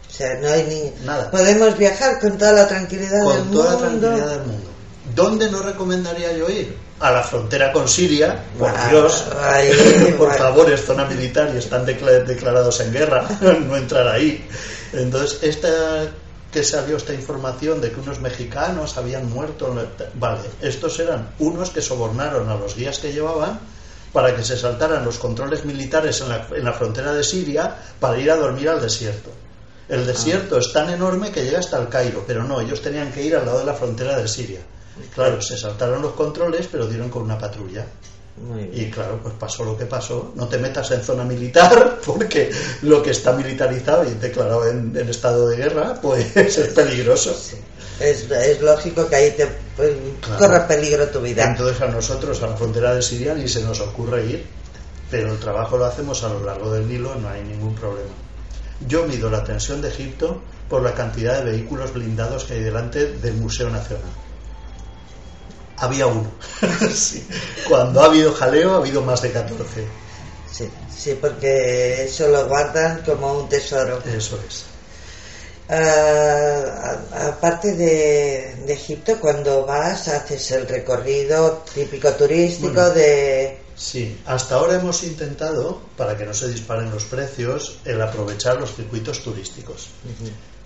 O 0.08 0.12
sea, 0.12 0.36
no 0.40 0.48
hay 0.48 0.62
ni... 0.62 1.04
Nada. 1.04 1.32
Podemos 1.32 1.76
viajar 1.76 2.20
con 2.20 2.38
toda 2.38 2.52
la 2.52 2.68
tranquilidad 2.68 3.10
del 3.10 3.22
mundo. 3.24 3.38
Con 3.38 3.50
toda 3.50 3.72
la 3.72 3.78
tranquilidad 3.78 4.30
del 4.30 4.46
mundo. 4.46 4.77
¿Dónde 5.18 5.50
no 5.50 5.60
recomendaría 5.62 6.30
yo 6.32 6.48
ir? 6.48 6.76
A 7.00 7.10
la 7.10 7.24
frontera 7.24 7.72
con 7.72 7.88
Siria, 7.88 8.44
por 8.56 8.70
Dios, 8.88 9.24
por 10.16 10.32
favor, 10.32 10.70
es 10.70 10.84
zona 10.84 11.06
militar 11.06 11.50
y 11.52 11.58
están 11.58 11.84
declarados 11.84 12.78
en 12.78 12.92
guerra, 12.92 13.26
no 13.40 13.76
entrar 13.76 14.06
ahí. 14.06 14.46
Entonces, 14.92 15.40
esta 15.42 16.06
que 16.52 16.62
salió 16.62 16.96
esta 16.96 17.12
información 17.14 17.80
de 17.80 17.90
que 17.90 17.98
unos 17.98 18.20
mexicanos 18.20 18.96
habían 18.96 19.28
muerto, 19.28 19.74
vale, 20.14 20.42
estos 20.62 21.00
eran 21.00 21.30
unos 21.40 21.70
que 21.70 21.82
sobornaron 21.82 22.48
a 22.48 22.54
los 22.54 22.76
guías 22.76 23.00
que 23.00 23.12
llevaban 23.12 23.58
para 24.12 24.36
que 24.36 24.44
se 24.44 24.56
saltaran 24.56 25.04
los 25.04 25.18
controles 25.18 25.64
militares 25.64 26.20
en 26.20 26.28
la, 26.28 26.46
en 26.54 26.64
la 26.64 26.72
frontera 26.72 27.12
de 27.12 27.24
Siria 27.24 27.76
para 27.98 28.20
ir 28.20 28.30
a 28.30 28.36
dormir 28.36 28.68
al 28.68 28.80
desierto. 28.80 29.30
El 29.88 30.06
desierto 30.06 30.54
ah. 30.54 30.60
es 30.60 30.72
tan 30.72 30.88
enorme 30.90 31.32
que 31.32 31.42
llega 31.42 31.58
hasta 31.58 31.80
el 31.80 31.88
Cairo, 31.88 32.22
pero 32.24 32.44
no, 32.44 32.60
ellos 32.60 32.80
tenían 32.80 33.10
que 33.10 33.24
ir 33.24 33.34
al 33.34 33.46
lado 33.46 33.58
de 33.58 33.64
la 33.64 33.74
frontera 33.74 34.16
de 34.16 34.28
Siria. 34.28 34.60
Claro, 35.14 35.40
se 35.40 35.56
saltaron 35.56 36.02
los 36.02 36.12
controles, 36.12 36.68
pero 36.70 36.86
dieron 36.86 37.08
con 37.08 37.22
una 37.22 37.38
patrulla. 37.38 37.86
Y 38.72 38.90
claro, 38.90 39.18
pues 39.22 39.34
pasó 39.34 39.64
lo 39.64 39.76
que 39.76 39.86
pasó. 39.86 40.32
No 40.34 40.48
te 40.48 40.58
metas 40.58 40.90
en 40.92 41.02
zona 41.02 41.24
militar, 41.24 41.98
porque 42.06 42.50
lo 42.82 43.02
que 43.02 43.10
está 43.10 43.32
militarizado 43.32 44.04
y 44.04 44.14
declarado 44.14 44.68
en, 44.68 44.96
estado 45.08 45.48
de 45.48 45.56
guerra, 45.56 45.98
pues 46.00 46.36
es 46.36 46.68
peligroso. 46.68 47.36
Es, 48.00 48.30
es, 48.30 48.60
lógico 48.60 49.08
que 49.08 49.16
ahí 49.16 49.30
te 49.32 49.48
pues, 49.76 49.92
corre 50.38 50.60
peligro 50.60 51.08
tu 51.08 51.20
vida. 51.20 51.44
Entonces 51.44 51.80
a 51.82 51.88
nosotros, 51.88 52.42
a 52.42 52.48
la 52.48 52.56
frontera 52.56 52.94
de 52.94 53.02
Siria, 53.02 53.34
ni 53.34 53.48
se 53.48 53.62
nos 53.62 53.80
ocurre 53.80 54.24
ir, 54.24 54.46
pero 55.10 55.32
el 55.32 55.38
trabajo 55.38 55.76
lo 55.76 55.86
hacemos 55.86 56.22
a 56.22 56.28
lo 56.28 56.44
largo 56.44 56.70
del 56.70 56.86
Nilo, 56.86 57.14
no 57.16 57.28
hay 57.28 57.42
ningún 57.42 57.74
problema. 57.74 58.10
Yo 58.86 59.04
mido 59.06 59.28
la 59.28 59.42
tensión 59.42 59.82
de 59.82 59.88
Egipto 59.88 60.40
por 60.68 60.82
la 60.82 60.94
cantidad 60.94 61.38
de 61.38 61.50
vehículos 61.50 61.92
blindados 61.92 62.44
que 62.44 62.54
hay 62.54 62.62
delante 62.62 63.14
del 63.14 63.34
Museo 63.34 63.68
Nacional 63.68 64.27
había 65.80 66.06
uno. 66.06 66.30
Cuando 67.68 68.00
ha 68.00 68.06
habido 68.06 68.32
jaleo, 68.32 68.74
ha 68.74 68.76
habido 68.78 69.02
más 69.02 69.22
de 69.22 69.32
14. 69.32 69.86
Sí, 70.50 70.70
sí, 70.94 71.18
porque 71.20 72.04
eso 72.04 72.28
lo 72.28 72.46
guardan 72.48 73.02
como 73.02 73.32
un 73.32 73.48
tesoro. 73.48 74.02
Eso 74.04 74.38
es. 74.48 74.64
Ah, 75.70 76.96
aparte 77.28 77.74
de, 77.74 78.72
Egipto, 78.72 79.20
cuando 79.20 79.66
vas, 79.66 80.08
haces 80.08 80.50
el 80.52 80.66
recorrido 80.66 81.62
típico 81.74 82.10
turístico 82.12 82.90
de... 82.90 83.58
Sí, 83.76 84.18
hasta 84.26 84.56
ahora 84.56 84.74
hemos 84.76 85.04
intentado, 85.04 85.80
para 85.96 86.16
que 86.16 86.24
no 86.24 86.34
se 86.34 86.48
disparen 86.48 86.90
los 86.90 87.04
precios, 87.04 87.78
el 87.84 88.00
aprovechar 88.00 88.58
los 88.58 88.74
circuitos 88.74 89.22
turísticos. 89.22 89.88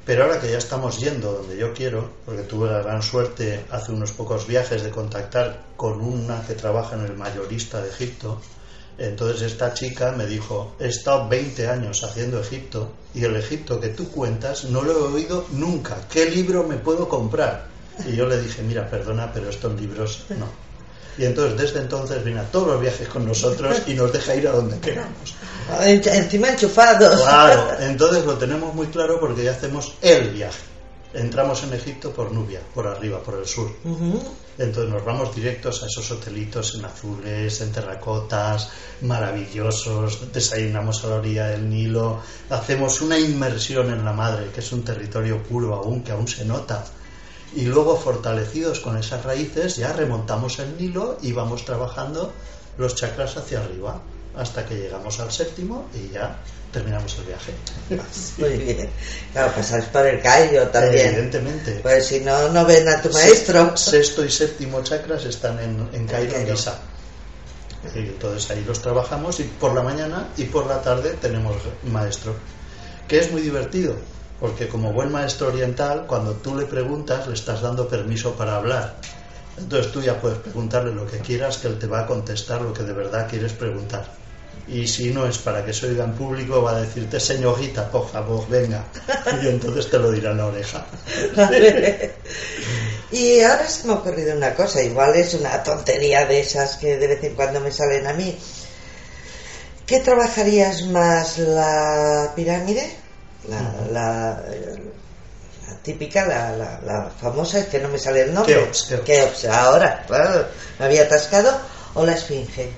Pero 0.05 0.25
ahora 0.25 0.41
que 0.41 0.51
ya 0.51 0.59
estamos 0.59 0.99
yendo 0.99 1.33
donde 1.33 1.57
yo 1.57 1.73
quiero, 1.73 2.11
porque 2.25 2.43
tuve 2.43 2.71
la 2.71 2.83
gran 2.83 3.03
suerte 3.03 3.65
hace 3.71 3.93
unos 3.93 4.11
pocos 4.13 4.49
viajes 4.49 4.83
de 4.83 4.91
contactar 4.91 5.63
con 5.77 6.01
una 6.01 6.43
que 6.45 6.55
trabaja 6.55 6.97
en 6.97 7.05
el 7.05 7.17
mayorista 7.17 7.81
de 7.81 7.91
Egipto, 7.91 8.41
entonces 8.99 9.43
esta 9.43 9.73
chica 9.75 10.13
me 10.13 10.27
dijo, 10.27 10.75
he 10.79 10.89
estado 10.89 11.29
20 11.29 11.69
años 11.69 12.03
haciendo 12.03 12.41
Egipto 12.41 12.93
y 13.15 13.25
el 13.25 13.37
Egipto 13.37 13.81
que 13.81 13.89
tú 13.89 14.11
cuentas 14.11 14.65
no 14.65 14.83
lo 14.83 14.93
he 14.93 15.13
oído 15.13 15.47
nunca. 15.53 15.97
¿Qué 16.11 16.29
libro 16.29 16.65
me 16.65 16.77
puedo 16.77 17.09
comprar? 17.09 17.69
Y 18.07 18.17
yo 18.17 18.27
le 18.27 18.41
dije, 18.41 18.63
mira, 18.63 18.91
perdona, 18.91 19.33
pero 19.33 19.49
estos 19.51 19.81
libros 19.81 20.25
no. 20.31 20.72
Y 21.19 21.25
entonces 21.25 21.59
desde 21.59 21.81
entonces 21.81 22.25
viene 22.25 22.41
a 22.41 22.45
todos 22.45 22.69
los 22.69 22.81
viajes 22.81 23.09
con 23.09 23.27
nosotros 23.27 23.83
y 23.87 23.95
nos 23.95 24.13
deja 24.13 24.35
ir 24.35 24.49
a 24.49 24.53
donde 24.53 24.79
queramos. 24.79 25.35
Encima 25.83 26.51
enchufados. 26.51 27.21
Claro, 27.21 27.81
entonces 27.81 28.25
lo 28.25 28.35
tenemos 28.35 28.75
muy 28.75 28.87
claro 28.87 29.21
porque 29.21 29.45
ya 29.45 29.53
hacemos 29.53 29.95
el 30.01 30.31
viaje. 30.31 30.73
Entramos 31.15 31.63
en 31.65 31.75
Egipto 31.75 32.11
por 32.11 32.33
Nubia, 32.33 32.61
por 32.75 32.87
arriba, 32.87 33.19
por 33.23 33.39
el 33.39 33.47
sur. 33.47 33.71
Entonces 34.59 34.91
nos 34.91 35.05
vamos 35.05 35.35
directos 35.35 35.83
a 35.83 35.87
esos 35.87 36.11
hotelitos 36.11 36.75
en 36.75 36.87
azules, 36.87 37.61
en 37.61 37.71
terracotas, 37.71 38.71
maravillosos. 39.03 40.33
Desayunamos 40.33 41.05
a 41.05 41.09
la 41.09 41.15
orilla 41.17 41.49
del 41.49 41.69
Nilo. 41.69 42.21
Hacemos 42.49 43.03
una 43.03 43.19
inmersión 43.19 43.91
en 43.91 44.03
la 44.03 44.15
madre, 44.15 44.49
que 44.55 44.61
es 44.61 44.73
un 44.73 44.83
territorio 44.83 45.43
puro 45.43 45.75
aún, 45.75 46.03
que 46.03 46.13
aún 46.13 46.27
se 46.27 46.47
nota 46.47 46.83
y 47.55 47.63
luego 47.63 47.97
fortalecidos 47.97 48.81
con 48.81 48.97
esas 48.97 49.25
raíces 49.25 49.77
ya 49.77 49.93
remontamos 49.93 50.59
el 50.59 50.77
Nilo 50.77 51.19
y 51.23 51.33
vamos 51.33 51.65
trabajando 51.65 52.33
los 52.79 52.95
chakras 52.95 53.37
hacia 53.37 53.61
arriba 53.61 54.01
hasta 54.37 54.65
que 54.65 54.77
llegamos 54.77 55.21
al 55.21 55.31
séptimo 55.31 55.89
y 55.95 56.13
ya 56.13 56.39
terminamos 56.73 57.19
el 57.19 57.25
viaje. 57.25 57.53
Muy 58.39 58.65
bien. 58.65 58.91
Claro, 59.33 59.53
pasáis 59.55 59.85
por 59.87 60.07
el 60.07 60.23
Cairo 60.23 60.69
también. 60.69 61.09
Evidentemente. 61.09 61.81
Pues 61.83 62.07
si 62.07 62.21
no, 62.21 62.49
no 62.49 62.65
ven 62.65 62.89
a 62.89 63.03
tu 63.03 63.11
maestro. 63.11 63.77
Sexto 63.77 64.25
y 64.25 64.31
séptimo 64.31 64.83
chakras 64.83 65.25
están 65.27 65.59
en, 65.59 65.89
en 65.93 66.07
Cairo, 66.07 66.35
en 66.35 66.47
Giza. 66.49 66.79
Entonces 67.95 68.51
ahí 68.51 68.65
los 68.65 68.81
trabajamos 68.81 69.41
y 69.41 69.45
por 69.45 69.75
la 69.75 69.83
mañana 69.83 70.29
y 70.37 70.45
por 70.45 70.67
la 70.67 70.81
tarde 70.81 71.17
tenemos 71.21 71.57
maestro. 71.85 72.35
Que 73.07 73.19
es 73.19 73.31
muy 73.31 73.43
divertido 73.43 73.97
Porque 74.43 74.67
como 74.67 74.93
buen 74.93 75.13
maestro 75.13 75.47
oriental, 75.47 76.05
cuando 76.09 76.33
tú 76.33 76.57
le 76.57 76.67
preguntas, 76.67 77.29
le 77.29 77.35
estás 77.35 77.63
dando 77.63 77.87
permiso 77.87 78.33
para 78.33 78.57
hablar. 78.57 78.97
Entonces 79.57 79.93
tú 79.93 80.03
ya 80.03 80.21
puedes 80.21 80.39
preguntarle 80.39 80.93
lo 80.93 81.07
que 81.07 81.19
quieras, 81.19 81.59
que 81.59 81.69
él 81.69 81.79
te 81.79 81.87
va 81.87 82.01
a 82.01 82.07
contestar 82.09 82.61
lo 82.61 82.75
que 82.75 82.83
de 82.83 82.93
verdad 82.93 83.29
quieres 83.31 83.53
preguntar. 83.53 84.05
Y 84.67 84.89
si 84.89 85.13
no 85.13 85.29
es 85.29 85.39
para 85.39 85.65
que 85.65 85.73
se 85.73 85.87
oiga 85.87 86.03
en 86.03 86.15
público, 86.15 86.61
va 86.61 86.73
a 86.73 86.81
decirte, 86.81 87.21
señorita, 87.21 87.89
por 87.89 88.09
favor, 88.09 88.49
venga. 88.49 88.85
Y 89.45 89.47
entonces 89.47 89.89
te 89.89 90.01
lo 90.01 90.11
dirá 90.11 90.33
en 90.33 90.39
la 90.39 90.47
oreja. 90.47 90.87
y 93.13 93.41
ahora 93.43 93.69
se 93.69 93.87
me 93.87 93.93
ha 93.93 93.97
ocurrido 93.97 94.37
una 94.37 94.55
cosa, 94.57 94.83
igual 94.83 95.15
es 95.15 95.35
una 95.35 95.63
tontería 95.63 96.27
de 96.27 96.41
esas 96.41 96.79
que 96.79 96.97
de 96.97 97.07
vez 97.07 97.23
en 97.23 97.37
cuando 97.37 97.61
me 97.61 97.71
salen 97.71 98.09
a 98.09 98.13
mí. 98.13 98.37
¿Qué 99.87 100.01
trabajarías 100.01 100.83
más, 100.87 101.39
la 101.39 102.33
pirámide? 102.35 103.02
La, 103.49 103.61
la, 103.91 104.43
la 105.67 105.77
típica, 105.83 106.27
la, 106.27 106.81
la, 106.83 107.11
famosa, 107.11 107.59
es 107.59 107.67
que 107.67 107.81
no 107.81 107.89
me 107.89 107.99
sale 107.99 108.23
el 108.23 108.35
nombre. 108.35 108.71
Keops, 109.05 109.45
ahora, 109.47 110.05
claro, 110.07 110.47
me 110.79 110.87
había 110.87 111.03
atascado. 111.03 111.59
¿O 111.95 112.07
la 112.07 112.15
esfinge? 112.15 112.71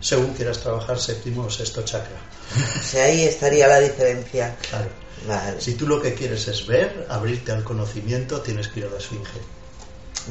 Según 0.00 0.34
quieras 0.34 0.58
trabajar 0.60 0.98
séptimo 0.98 1.44
o 1.44 1.50
sexto 1.50 1.82
chakra. 1.82 2.16
O 2.78 2.82
sea, 2.82 3.06
ahí 3.06 3.24
estaría 3.24 3.66
la 3.66 3.80
diferencia. 3.80 4.54
Claro. 4.68 4.90
Si 5.58 5.74
tú 5.74 5.86
lo 5.86 6.00
que 6.00 6.14
quieres 6.14 6.46
es 6.48 6.66
ver, 6.66 7.06
abrirte 7.08 7.52
al 7.52 7.64
conocimiento, 7.64 8.42
tienes 8.42 8.68
que 8.68 8.80
ir 8.80 8.86
a 8.86 8.90
la 8.90 8.98
esfinge. 8.98 9.40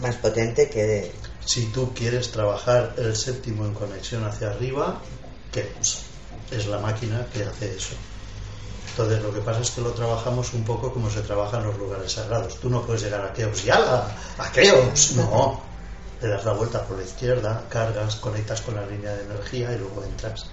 Más 0.01 0.15
potente 0.15 0.69
que... 0.69 1.11
Si 1.45 1.65
tú 1.67 1.93
quieres 1.93 2.31
trabajar 2.31 2.93
el 2.97 3.15
séptimo 3.15 3.65
en 3.65 3.73
conexión 3.73 4.23
hacia 4.23 4.51
arriba, 4.51 5.01
que 5.51 5.67
es 6.55 6.67
la 6.67 6.77
máquina 6.79 7.25
que 7.33 7.43
hace 7.43 7.75
eso. 7.75 7.95
Entonces 8.93 9.23
lo 9.23 9.33
que 9.33 9.39
pasa 9.41 9.61
es 9.61 9.71
que 9.71 9.81
lo 9.81 9.89
trabajamos 9.91 10.53
un 10.53 10.63
poco 10.63 10.93
como 10.93 11.09
se 11.09 11.21
trabaja 11.21 11.57
en 11.57 11.63
los 11.65 11.77
lugares 11.79 12.11
sagrados. 12.11 12.57
Tú 12.57 12.69
no 12.69 12.83
puedes 12.83 13.01
llegar 13.01 13.25
a 13.25 13.33
Keops 13.33 13.65
y 13.65 13.71
¡ala! 13.71 14.07
¡A 14.37 14.51
Keops! 14.51 15.15
No. 15.15 15.59
Le 16.21 16.27
das 16.27 16.45
la 16.45 16.53
vuelta 16.53 16.83
por 16.83 16.97
la 16.97 17.03
izquierda, 17.03 17.63
cargas, 17.69 18.17
conectas 18.17 18.61
con 18.61 18.75
la 18.75 18.85
línea 18.85 19.11
de 19.15 19.23
energía 19.23 19.73
y 19.73 19.79
luego 19.79 20.03
entras. 20.03 20.45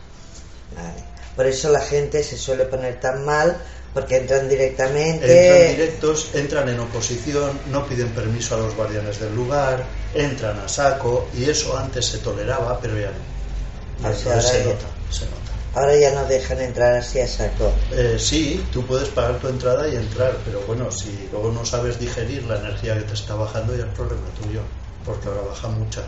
Por 1.37 1.47
eso 1.47 1.71
la 1.71 1.81
gente 1.81 2.23
se 2.23 2.39
suele 2.39 2.65
poner 2.65 2.99
tan 2.99 3.27
mal 3.27 3.61
porque 3.93 4.17
entran 4.17 4.49
directamente. 4.49 5.49
Entran 5.49 5.77
directos, 5.77 6.31
entran 6.33 6.69
en 6.71 6.81
oposición, 6.81 7.61
no 7.71 7.87
piden 7.87 8.09
permiso 8.09 8.55
a 8.55 8.59
los 8.59 8.75
guardianes 8.75 9.21
del 9.21 9.35
lugar, 9.35 9.85
entran 10.15 10.59
a 10.61 10.69
saco 10.69 11.29
y 11.37 11.45
eso 11.45 11.77
antes 11.77 12.07
se 12.07 12.19
toleraba, 12.19 12.81
pero 12.81 12.99
ya 12.99 13.11
no. 13.11 14.15
se 14.15 14.65
nota, 14.65 14.87
se 15.11 15.25
nota. 15.27 15.40
Ahora 15.73 15.97
ya 15.97 16.13
no 16.13 16.25
dejan 16.25 16.61
entrar 16.61 16.97
así 16.97 17.21
a 17.21 17.29
saco. 17.29 17.73
Eh, 17.93 18.17
sí, 18.19 18.61
tú 18.73 18.85
puedes 18.85 19.09
pagar 19.11 19.39
tu 19.39 19.47
entrada 19.49 19.87
y 19.89 19.95
entrar, 19.95 20.39
pero 20.45 20.61
bueno, 20.67 20.91
si 20.91 21.29
luego 21.31 21.53
no 21.53 21.65
sabes 21.65 21.99
digerir 21.99 22.43
la 22.45 22.59
energía 22.59 22.99
que 22.99 23.05
te 23.05 23.15
está 23.15 23.37
bajando, 23.37 23.77
ya 23.77 23.85
es 23.85 23.95
problema 23.95 24.27
tuyo, 24.43 24.63
porque 25.07 25.29
ahora 25.29 25.43
baja 25.43 25.69
mucha. 25.69 26.03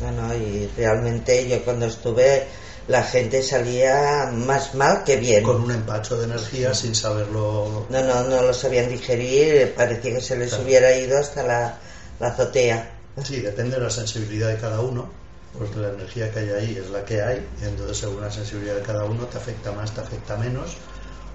No, 0.00 0.10
no, 0.12 0.34
y 0.34 0.66
realmente 0.78 1.46
yo 1.46 1.62
cuando 1.62 1.86
estuve, 1.86 2.46
la 2.88 3.02
gente 3.02 3.42
salía 3.42 4.30
más 4.32 4.74
mal 4.74 5.04
que 5.04 5.16
bien. 5.16 5.42
Con 5.42 5.60
un 5.60 5.72
empacho 5.72 6.16
de 6.16 6.24
energía 6.24 6.72
sin 6.72 6.94
saberlo. 6.94 7.84
No, 7.90 8.02
no, 8.02 8.24
no 8.24 8.42
lo 8.42 8.54
sabían 8.54 8.88
digerir, 8.88 9.74
parecía 9.74 10.14
que 10.14 10.20
se 10.22 10.36
les 10.36 10.58
hubiera 10.58 10.96
ido 10.96 11.18
hasta 11.18 11.42
la, 11.42 11.78
la 12.18 12.28
azotea. 12.28 12.92
Sí, 13.22 13.40
depende 13.40 13.76
de 13.76 13.82
la 13.82 13.90
sensibilidad 13.90 14.48
de 14.48 14.56
cada 14.56 14.80
uno 14.80 15.19
porque 15.58 15.78
la 15.78 15.88
energía 15.90 16.30
que 16.30 16.40
hay 16.40 16.50
ahí 16.50 16.76
es 16.76 16.90
la 16.90 17.04
que 17.04 17.22
hay, 17.22 17.46
y 17.60 17.64
entonces 17.64 17.98
según 17.98 18.20
la 18.20 18.30
sensibilidad 18.30 18.76
de 18.76 18.82
cada 18.82 19.04
uno 19.04 19.24
te 19.26 19.38
afecta 19.38 19.72
más, 19.72 19.92
te 19.92 20.00
afecta 20.00 20.36
menos, 20.36 20.76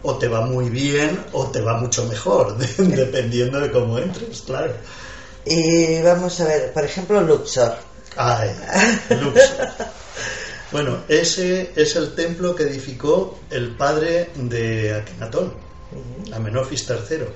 o 0.03 0.17
te 0.17 0.27
va 0.27 0.41
muy 0.41 0.69
bien 0.69 1.19
o 1.33 1.47
te 1.47 1.61
va 1.61 1.77
mucho 1.77 2.05
mejor, 2.05 2.57
dependiendo 2.77 3.59
de 3.59 3.71
cómo 3.71 3.97
entres, 3.97 4.41
claro. 4.41 4.73
Y 5.45 6.01
vamos 6.01 6.39
a 6.41 6.45
ver, 6.45 6.73
por 6.73 6.83
ejemplo, 6.83 7.21
Luxor. 7.21 7.75
Ay, 8.15 8.49
Luxor. 9.09 9.67
Bueno, 10.71 10.97
ese 11.07 11.71
es 11.75 11.95
el 11.95 12.15
templo 12.15 12.55
que 12.55 12.63
edificó 12.63 13.39
el 13.49 13.75
padre 13.75 14.31
de 14.35 14.93
Akenatón, 14.95 15.53
Amenofis 16.33 16.89
III 16.89 17.27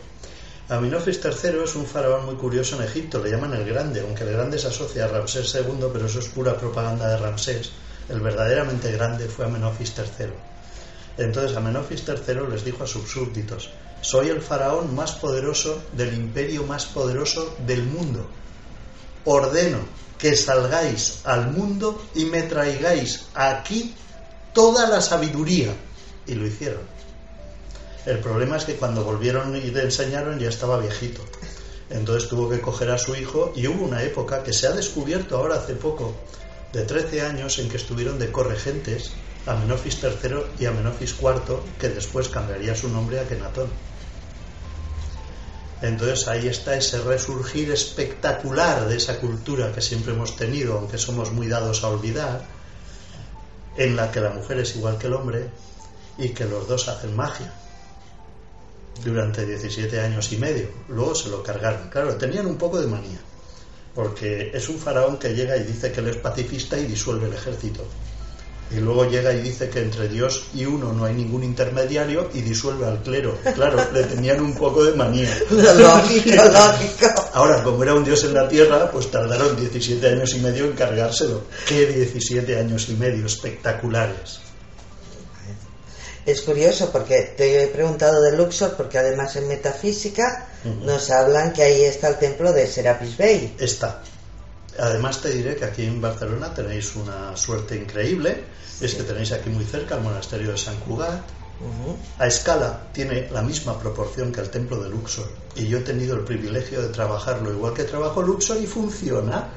Amenofis 0.69 1.19
III 1.23 1.63
es 1.63 1.73
un 1.75 1.87
faraón 1.87 2.27
muy 2.27 2.35
curioso 2.35 2.75
en 2.75 2.83
Egipto, 2.83 3.17
le 3.17 3.31
llaman 3.31 3.55
el 3.55 3.65
Grande, 3.65 4.01
aunque 4.01 4.23
el 4.23 4.33
Grande 4.33 4.59
se 4.59 4.67
asocia 4.67 5.05
a 5.05 5.07
Ramsés 5.07 5.55
II, 5.55 5.87
pero 5.91 6.05
eso 6.05 6.19
es 6.19 6.27
pura 6.27 6.55
propaganda 6.55 7.07
de 7.07 7.17
Ramsés. 7.17 7.71
El 8.07 8.21
verdaderamente 8.21 8.91
grande 8.91 9.27
fue 9.27 9.45
Amenofis 9.45 9.93
III. 9.97 10.27
Entonces 11.17 11.57
Amenofis 11.57 12.03
III 12.07 12.47
les 12.51 12.63
dijo 12.63 12.83
a 12.83 12.87
sus 12.87 13.09
súbditos, 13.09 13.69
soy 14.01 14.29
el 14.29 14.41
faraón 14.41 14.95
más 14.95 15.13
poderoso 15.13 15.81
del 15.93 16.13
imperio 16.13 16.63
más 16.63 16.85
poderoso 16.85 17.55
del 17.65 17.83
mundo. 17.83 18.27
Ordeno 19.25 19.79
que 20.19 20.35
salgáis 20.35 21.21
al 21.23 21.51
mundo 21.51 21.99
y 22.13 22.25
me 22.25 22.43
traigáis 22.43 23.27
aquí 23.33 23.95
toda 24.53 24.87
la 24.87 25.01
sabiduría. 25.01 25.73
Y 26.27 26.35
lo 26.35 26.45
hicieron. 26.45 26.98
El 28.09 28.17
problema 28.21 28.57
es 28.57 28.65
que 28.65 28.75
cuando 28.75 29.03
volvieron 29.03 29.55
y 29.55 29.69
le 29.69 29.83
enseñaron 29.83 30.39
ya 30.39 30.49
estaba 30.49 30.79
viejito. 30.79 31.21
Entonces 31.91 32.27
tuvo 32.27 32.49
que 32.49 32.59
coger 32.59 32.89
a 32.89 32.97
su 32.97 33.15
hijo 33.15 33.53
y 33.55 33.67
hubo 33.67 33.85
una 33.85 34.01
época 34.01 34.41
que 34.41 34.51
se 34.51 34.65
ha 34.65 34.71
descubierto 34.71 35.37
ahora 35.37 35.57
hace 35.57 35.75
poco, 35.75 36.15
de 36.73 36.85
13 36.85 37.21
años, 37.21 37.59
en 37.59 37.69
que 37.69 37.77
estuvieron 37.77 38.17
de 38.17 38.31
corregentes 38.31 39.11
a 39.45 39.53
Menofis 39.53 39.99
III 40.01 40.37
y 40.59 40.65
a 40.65 40.71
Menofis 40.71 41.17
IV, 41.21 41.59
que 41.79 41.89
después 41.89 42.29
cambiaría 42.29 42.73
su 42.73 42.89
nombre 42.89 43.19
a 43.19 43.27
Kenatón. 43.27 43.69
Entonces 45.83 46.27
ahí 46.27 46.47
está 46.47 46.75
ese 46.75 46.99
resurgir 47.01 47.69
espectacular 47.69 48.87
de 48.87 48.97
esa 48.97 49.19
cultura 49.19 49.71
que 49.71 49.81
siempre 49.81 50.13
hemos 50.13 50.35
tenido, 50.35 50.79
aunque 50.79 50.97
somos 50.97 51.31
muy 51.31 51.47
dados 51.47 51.83
a 51.83 51.89
olvidar, 51.89 52.41
en 53.77 53.95
la 53.95 54.11
que 54.11 54.19
la 54.19 54.31
mujer 54.31 54.57
es 54.57 54.75
igual 54.75 54.97
que 54.97 55.05
el 55.05 55.13
hombre 55.13 55.51
y 56.17 56.29
que 56.29 56.45
los 56.45 56.67
dos 56.67 56.87
hacen 56.87 57.15
magia 57.15 57.53
durante 59.03 59.45
17 59.45 59.99
años 59.99 60.31
y 60.31 60.37
medio. 60.37 60.67
Luego 60.89 61.15
se 61.15 61.29
lo 61.29 61.43
cargaron. 61.43 61.89
Claro, 61.89 62.15
tenían 62.15 62.45
un 62.45 62.57
poco 62.57 62.79
de 62.79 62.87
manía, 62.87 63.19
porque 63.95 64.51
es 64.53 64.69
un 64.69 64.79
faraón 64.79 65.17
que 65.17 65.33
llega 65.33 65.57
y 65.57 65.63
dice 65.63 65.91
que 65.91 65.99
él 65.99 66.09
es 66.09 66.17
pacifista 66.17 66.77
y 66.77 66.85
disuelve 66.85 67.27
el 67.27 67.33
ejército. 67.33 67.85
Y 68.71 68.79
luego 68.79 69.09
llega 69.09 69.33
y 69.33 69.41
dice 69.41 69.67
que 69.67 69.81
entre 69.81 70.07
Dios 70.07 70.43
y 70.53 70.65
uno 70.65 70.93
no 70.93 71.05
hay 71.05 71.15
ningún 71.15 71.43
intermediario 71.43 72.29
y 72.35 72.41
disuelve 72.41 72.85
al 72.85 73.01
clero. 73.01 73.35
Claro, 73.55 73.79
le 73.93 74.03
tenían 74.03 74.41
un 74.41 74.53
poco 74.53 74.83
de 74.83 74.93
manía. 74.93 75.35
Lógico, 75.49 76.43
lógico. 76.45 77.29
Ahora, 77.33 77.63
como 77.63 77.81
era 77.81 77.95
un 77.95 78.03
Dios 78.03 78.23
en 78.25 78.35
la 78.35 78.47
tierra, 78.47 78.91
pues 78.91 79.09
tardaron 79.09 79.55
17 79.55 80.07
años 80.07 80.35
y 80.35 80.39
medio 80.39 80.65
en 80.65 80.73
cargárselo. 80.73 81.45
¿Qué 81.67 81.87
17 81.87 82.59
años 82.59 82.89
y 82.89 82.93
medio 82.93 83.25
espectaculares? 83.25 84.48
Es 86.29 86.41
curioso 86.43 86.91
porque 86.91 87.33
te 87.35 87.63
he 87.63 87.67
preguntado 87.69 88.21
de 88.21 88.37
Luxor 88.37 88.75
porque 88.77 88.99
además 88.99 89.35
en 89.35 89.47
metafísica 89.47 90.47
nos 90.83 91.09
hablan 91.09 91.53
que 91.53 91.63
ahí 91.63 91.81
está 91.85 92.09
el 92.09 92.19
templo 92.19 92.53
de 92.53 92.67
Serapis 92.67 93.17
Bey. 93.17 93.55
Está. 93.57 94.03
Además 94.77 95.23
te 95.23 95.29
diré 95.29 95.55
que 95.55 95.65
aquí 95.65 95.85
en 95.85 95.99
Barcelona 95.99 96.53
tenéis 96.53 96.95
una 96.95 97.35
suerte 97.35 97.75
increíble, 97.75 98.43
es 98.79 98.93
que 98.93 99.01
tenéis 99.01 99.31
aquí 99.31 99.49
muy 99.49 99.65
cerca 99.65 99.95
el 99.95 100.01
monasterio 100.01 100.51
de 100.51 100.57
San 100.59 100.79
Cugat. 100.81 101.19
A 102.19 102.27
escala 102.27 102.83
tiene 102.93 103.27
la 103.31 103.41
misma 103.41 103.79
proporción 103.79 104.31
que 104.31 104.41
el 104.41 104.51
templo 104.51 104.81
de 104.83 104.89
Luxor 104.89 105.27
y 105.55 105.67
yo 105.67 105.79
he 105.79 105.81
tenido 105.81 106.15
el 106.15 106.25
privilegio 106.25 106.79
de 106.83 106.89
trabajarlo 106.89 107.51
igual 107.51 107.73
que 107.73 107.85
trabajo 107.85 108.21
Luxor 108.21 108.57
y 108.61 108.67
funciona. 108.67 109.49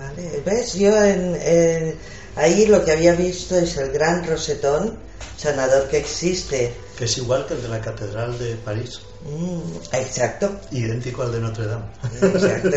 Vale. 0.00 0.42
¿Ves? 0.44 0.72
Yo 0.72 0.96
en, 1.04 1.98
ahí 2.34 2.64
lo 2.66 2.82
que 2.82 2.92
había 2.92 3.14
visto 3.14 3.58
es 3.58 3.76
el 3.76 3.92
gran 3.92 4.26
rosetón 4.26 5.11
sanador 5.36 5.88
que 5.88 5.98
existe. 5.98 6.74
Que 6.96 7.04
es 7.04 7.18
igual 7.18 7.46
que 7.46 7.54
el 7.54 7.62
de 7.62 7.68
la 7.68 7.80
Catedral 7.80 8.38
de 8.38 8.54
París. 8.56 9.00
Mm, 9.24 9.94
exacto. 9.94 10.50
Idéntico 10.72 11.22
al 11.22 11.32
de 11.32 11.40
Notre 11.40 11.66
Dame. 11.66 11.84
Exacto. 12.20 12.70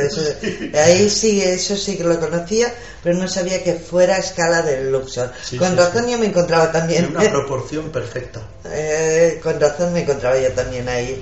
ahí 0.80 1.10
sí, 1.10 1.42
eso 1.42 1.76
sí 1.76 1.98
que 1.98 2.04
lo 2.04 2.20
conocía, 2.20 2.74
pero 3.04 3.18
no 3.18 3.28
sabía 3.28 3.64
que 3.64 3.74
fuera 3.74 4.16
a 4.16 4.20
escala 4.20 4.62
del 4.62 4.92
Luxor. 4.92 5.32
con 5.58 5.76
razón 5.76 6.08
yo 6.08 6.18
me 6.18 6.28
encontraba 6.28 6.72
también. 6.72 7.06
En 7.06 7.18
una 7.18 7.30
proporción 7.30 7.90
perfecta. 7.92 8.42
Eh, 8.68 9.40
con 9.44 9.60
razón 9.60 9.94
me 9.94 10.02
encontraba 10.02 10.38
yo 10.40 10.52
también 10.52 10.90
ahí. 10.90 11.22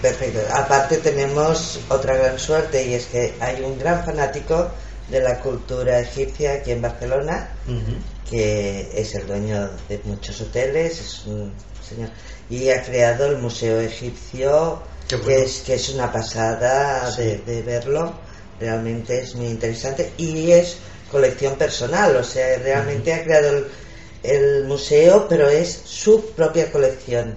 Perfecto. 0.00 0.40
Aparte 0.52 0.98
tenemos 0.98 1.80
otra 1.88 2.16
gran 2.16 2.38
suerte 2.38 2.86
y 2.86 2.94
es 2.94 3.06
que 3.06 3.34
hay 3.40 3.62
un 3.62 3.78
gran 3.78 4.04
fanático 4.04 4.70
de 5.08 5.20
la 5.20 5.40
cultura 5.40 6.00
egipcia 6.00 6.54
aquí 6.54 6.72
en 6.72 6.82
Barcelona 6.82 7.48
que 8.30 8.90
es 8.94 9.14
el 9.14 9.26
dueño 9.26 9.70
de 9.88 10.00
muchos 10.04 10.40
hoteles, 10.40 11.00
es 11.00 11.26
un 11.26 11.52
señor, 11.86 12.10
y 12.50 12.70
ha 12.70 12.82
creado 12.82 13.26
el 13.26 13.38
Museo 13.38 13.80
Egipcio, 13.80 14.82
que, 15.08 15.42
es, 15.42 15.62
que 15.64 15.74
es 15.74 15.88
una 15.90 16.10
pasada 16.12 17.10
de, 17.16 17.62
verlo, 17.64 18.12
realmente 18.58 19.20
es 19.20 19.34
muy 19.34 19.46
interesante, 19.46 20.12
y 20.16 20.50
es 20.50 20.78
colección 21.10 21.54
personal, 21.56 22.16
o 22.16 22.24
sea, 22.24 22.58
realmente 22.58 23.12
ha 23.12 23.22
creado 23.22 23.48
el, 23.50 23.66
el, 24.22 24.64
museo, 24.64 25.26
pero 25.28 25.48
es 25.48 25.82
su 25.84 26.30
propia 26.30 26.72
colección. 26.72 27.36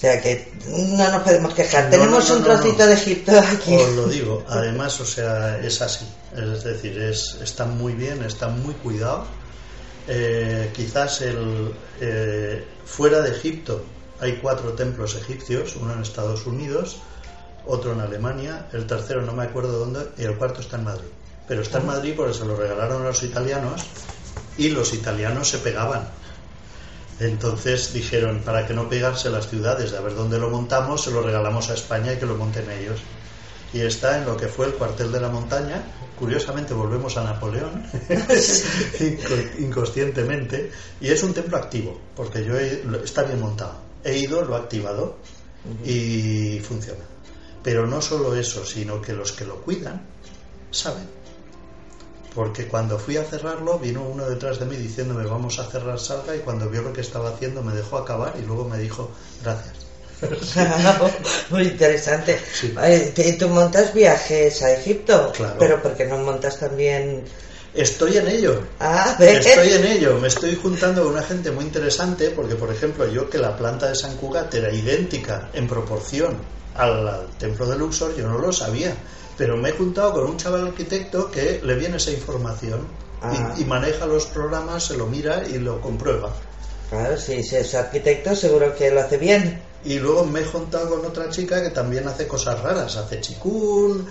Sea 0.00 0.20
que 0.20 0.50
no 0.66 1.10
nos 1.10 1.22
podemos 1.22 1.52
quejar. 1.52 1.84
No, 1.84 1.90
Tenemos 1.90 2.28
no, 2.28 2.34
no, 2.34 2.38
un 2.38 2.44
trocito 2.44 2.86
de 2.86 2.94
Egipto 2.94 3.32
aquí. 3.38 3.76
Os 3.76 3.92
lo 3.94 4.06
digo, 4.08 4.44
además, 4.48 4.98
o 5.00 5.04
sea, 5.04 5.58
es 5.58 5.82
así. 5.82 6.06
Es 6.34 6.64
decir, 6.64 6.98
es, 6.98 7.36
está 7.42 7.66
muy 7.66 7.92
bien, 7.92 8.22
está 8.22 8.48
muy 8.48 8.72
cuidado. 8.74 9.26
Eh, 10.08 10.70
quizás 10.74 11.20
el, 11.20 11.74
eh, 12.00 12.64
fuera 12.86 13.20
de 13.20 13.30
Egipto 13.30 13.84
hay 14.20 14.38
cuatro 14.42 14.72
templos 14.72 15.16
egipcios, 15.16 15.76
uno 15.76 15.92
en 15.92 16.00
Estados 16.00 16.46
Unidos, 16.46 16.96
otro 17.66 17.92
en 17.92 18.00
Alemania, 18.00 18.68
el 18.72 18.86
tercero 18.86 19.22
no 19.22 19.32
me 19.32 19.44
acuerdo 19.44 19.78
dónde, 19.78 20.08
y 20.16 20.24
el 20.24 20.36
cuarto 20.36 20.62
está 20.62 20.76
en 20.76 20.84
Madrid. 20.84 21.08
Pero 21.46 21.62
está 21.62 21.78
en 21.78 21.86
Madrid 21.86 22.14
porque 22.16 22.34
se 22.34 22.44
lo 22.46 22.56
regalaron 22.56 23.02
a 23.02 23.06
los 23.06 23.22
italianos 23.22 23.82
y 24.56 24.70
los 24.70 24.94
italianos 24.94 25.50
se 25.50 25.58
pegaban. 25.58 26.08
Entonces 27.20 27.92
dijeron, 27.92 28.40
para 28.44 28.66
que 28.66 28.72
no 28.74 28.88
pegarse 28.88 29.28
las 29.30 29.48
ciudades 29.48 29.90
de 29.92 29.98
a 29.98 30.00
ver 30.00 30.14
dónde 30.14 30.38
lo 30.38 30.48
montamos, 30.50 31.04
se 31.04 31.10
lo 31.10 31.22
regalamos 31.22 31.68
a 31.70 31.74
España 31.74 32.12
y 32.14 32.16
que 32.16 32.26
lo 32.26 32.34
monten 32.36 32.70
ellos. 32.70 33.00
Y 33.72 33.80
está 33.82 34.18
en 34.18 34.24
lo 34.24 34.36
que 34.36 34.48
fue 34.48 34.66
el 34.66 34.72
cuartel 34.74 35.12
de 35.12 35.20
la 35.20 35.28
montaña. 35.28 35.82
Curiosamente 36.18 36.74
volvemos 36.74 37.16
a 37.16 37.24
Napoleón, 37.24 37.84
inco- 38.08 39.60
inconscientemente, 39.60 40.70
y 41.00 41.08
es 41.08 41.22
un 41.22 41.32
templo 41.34 41.56
activo, 41.56 41.98
porque 42.16 42.44
yo 42.44 42.58
he- 42.58 42.82
está 43.04 43.22
bien 43.22 43.40
montado. 43.40 43.74
He 44.04 44.16
ido, 44.18 44.42
lo 44.44 44.56
he 44.56 44.60
activado 44.60 45.16
y 45.84 46.58
funciona. 46.60 47.04
Pero 47.62 47.86
no 47.86 48.00
solo 48.00 48.34
eso, 48.34 48.64
sino 48.64 49.00
que 49.02 49.12
los 49.12 49.32
que 49.32 49.44
lo 49.44 49.56
cuidan 49.56 50.00
saben. 50.70 51.19
Porque 52.34 52.68
cuando 52.68 52.98
fui 52.98 53.16
a 53.16 53.24
cerrarlo, 53.24 53.78
vino 53.78 54.02
uno 54.02 54.28
detrás 54.28 54.60
de 54.60 54.66
mí 54.66 54.76
diciéndome 54.76 55.24
vamos 55.24 55.58
a 55.58 55.64
cerrar 55.64 55.98
salga 55.98 56.36
y 56.36 56.40
cuando 56.40 56.68
vio 56.68 56.82
lo 56.82 56.92
que 56.92 57.00
estaba 57.00 57.30
haciendo 57.30 57.62
me 57.62 57.74
dejó 57.74 57.98
acabar 57.98 58.34
y 58.40 58.46
luego 58.46 58.68
me 58.68 58.78
dijo 58.78 59.10
gracias. 59.42 59.74
Muy 61.50 61.62
interesante. 61.62 62.38
Sí. 62.52 62.74
Eh, 62.82 63.12
¿y 63.16 63.32
¿Tú 63.38 63.48
montas 63.48 63.94
viajes 63.94 64.62
a 64.62 64.72
Egipto? 64.72 65.32
Claro. 65.32 65.56
Pero 65.58 65.82
porque 65.82 66.04
no 66.04 66.18
montas 66.18 66.58
también... 66.58 67.24
Estoy 67.74 68.16
en 68.16 68.28
ello. 68.28 68.60
Ah. 68.80 69.16
Estoy 69.18 69.72
en 69.72 69.86
ello, 69.86 70.18
me 70.18 70.28
estoy 70.28 70.56
juntando 70.56 71.04
con 71.04 71.12
una 71.12 71.22
gente 71.22 71.50
muy 71.52 71.64
interesante 71.64 72.30
porque, 72.30 72.56
por 72.56 72.70
ejemplo, 72.72 73.06
yo 73.06 73.30
que 73.30 73.38
la 73.38 73.56
planta 73.56 73.88
de 73.88 73.94
San 73.94 74.16
Cugat 74.16 74.52
era 74.54 74.72
idéntica 74.72 75.50
en 75.52 75.68
proporción 75.68 76.36
al, 76.74 77.06
al 77.08 77.26
templo 77.38 77.66
de 77.66 77.76
Luxor, 77.78 78.16
yo 78.16 78.26
no 78.28 78.38
lo 78.38 78.52
sabía. 78.52 78.92
Pero 79.38 79.56
me 79.56 79.70
he 79.70 79.72
juntado 79.72 80.12
con 80.12 80.24
un 80.24 80.36
chaval 80.36 80.66
arquitecto 80.66 81.30
que 81.30 81.60
le 81.62 81.74
viene 81.76 81.96
esa 81.96 82.10
información 82.10 82.86
Ah. 83.22 83.54
y, 83.58 83.62
y 83.62 83.64
maneja 83.66 84.06
los 84.06 84.24
programas, 84.26 84.82
se 84.86 84.96
lo 84.96 85.06
mira 85.06 85.46
y 85.46 85.58
lo 85.58 85.78
comprueba. 85.82 86.32
Claro, 86.88 87.18
sí, 87.18 87.42
si 87.42 87.56
es 87.56 87.74
arquitecto 87.74 88.34
seguro 88.34 88.74
que 88.74 88.90
lo 88.90 89.00
hace 89.00 89.18
bien. 89.18 89.62
Y 89.84 89.98
luego 89.98 90.24
me 90.24 90.40
he 90.40 90.44
juntado 90.46 90.88
con 90.88 91.04
otra 91.04 91.28
chica 91.28 91.62
que 91.62 91.68
también 91.68 92.08
hace 92.08 92.26
cosas 92.26 92.58
raras, 92.62 92.96
hace 92.96 93.20
chikun, 93.20 94.06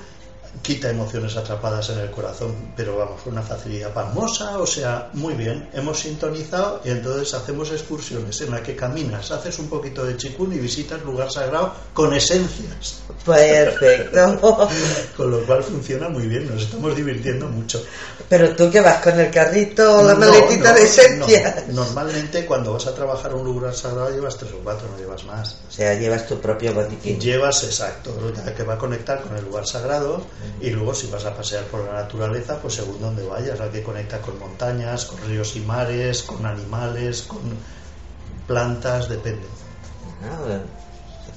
quita 0.62 0.90
emociones 0.90 1.36
atrapadas 1.38 1.90
en 1.90 2.00
el 2.00 2.12
corazón, 2.12 2.54
pero 2.76 2.98
vamos, 2.98 3.22
una 3.26 3.42
facilidad 3.42 3.94
pasmosa, 3.94 4.58
o 4.60 4.68
sea, 4.68 5.10
muy 5.14 5.34
bien, 5.34 5.70
hemos 5.74 6.00
sintonizado 6.00 6.82
y 6.84 6.90
entonces 6.90 7.34
hacemos 7.34 7.72
excursiones 7.72 8.40
en 8.42 8.52
las 8.52 8.62
que 8.62 8.76
caminas, 8.76 9.32
haces 9.32 9.58
un 9.60 9.68
poquito 9.70 10.06
de 10.06 10.18
chikun 10.18 10.54
y 10.54 10.58
visitas 10.60 11.02
lugar 11.04 11.32
sagrado 11.32 11.74
con 11.94 12.14
esencias, 12.14 13.00
Perfecto. 13.26 14.70
con 15.18 15.32
lo 15.32 15.42
cual 15.46 15.64
funciona 15.64 16.10
muy 16.10 16.28
bien, 16.28 16.48
nos 16.52 16.64
estamos 16.64 16.96
divirtiendo 16.96 17.48
mucho. 17.48 17.84
Pero 18.28 18.56
tú 18.56 18.70
que 18.70 18.82
vas 18.82 19.02
con 19.02 19.20
el 19.20 19.32
carrito 19.32 20.00
o 20.00 20.04
la 20.04 20.14
No, 20.14 20.20
maletita 20.20 20.70
no, 20.70 20.76
de 20.76 20.84
esencias. 20.84 21.68
no. 21.70 21.84
Normalmente 21.86 22.46
cuando 22.46 22.74
vas 22.74 22.86
a 22.88 22.94
trabajar 22.94 23.32
a 23.32 23.36
un 23.36 23.46
lugar 23.46 23.74
sagrado 23.74 24.10
llevas 24.12 24.38
tres 24.38 24.52
o 24.54 24.60
cuatro, 24.64 24.88
no 24.92 24.98
llevas 24.98 25.24
más. 25.24 25.58
O 25.68 25.72
sea, 25.72 25.94
llevas 25.96 26.28
tu 26.28 26.40
propio 26.40 26.74
botiquín. 26.74 27.20
Llevas, 27.20 27.64
exacto, 27.64 28.12
que 28.56 28.64
va 28.64 28.76
a 28.76 28.78
conectar 28.78 29.22
con 29.22 29.36
el 29.36 29.44
lugar 29.46 29.66
sagrado 29.66 30.22
y 30.62 30.70
luego 30.72 30.94
si 30.94 31.08
vas 31.08 31.26
a 31.26 31.36
pasear 31.36 31.64
por 31.66 31.86
la 31.86 31.94
naturaleza, 31.94 32.58
pues 32.62 32.76
según 32.76 33.00
donde 33.00 33.24
vayas, 33.24 33.60
la 33.60 33.72
que 33.72 33.84
conecta 33.84 34.22
con 34.22 34.38
montañas, 34.40 35.06
con 35.06 35.20
ríos 35.28 35.56
y 35.56 35.62
mares, 35.62 36.24
con 36.24 36.46
animales, 36.46 37.24
con 37.24 37.40
plantas, 38.48 39.10
depende. 39.10 39.48
Ah, 40.24 40.38
bueno. 40.46 40.64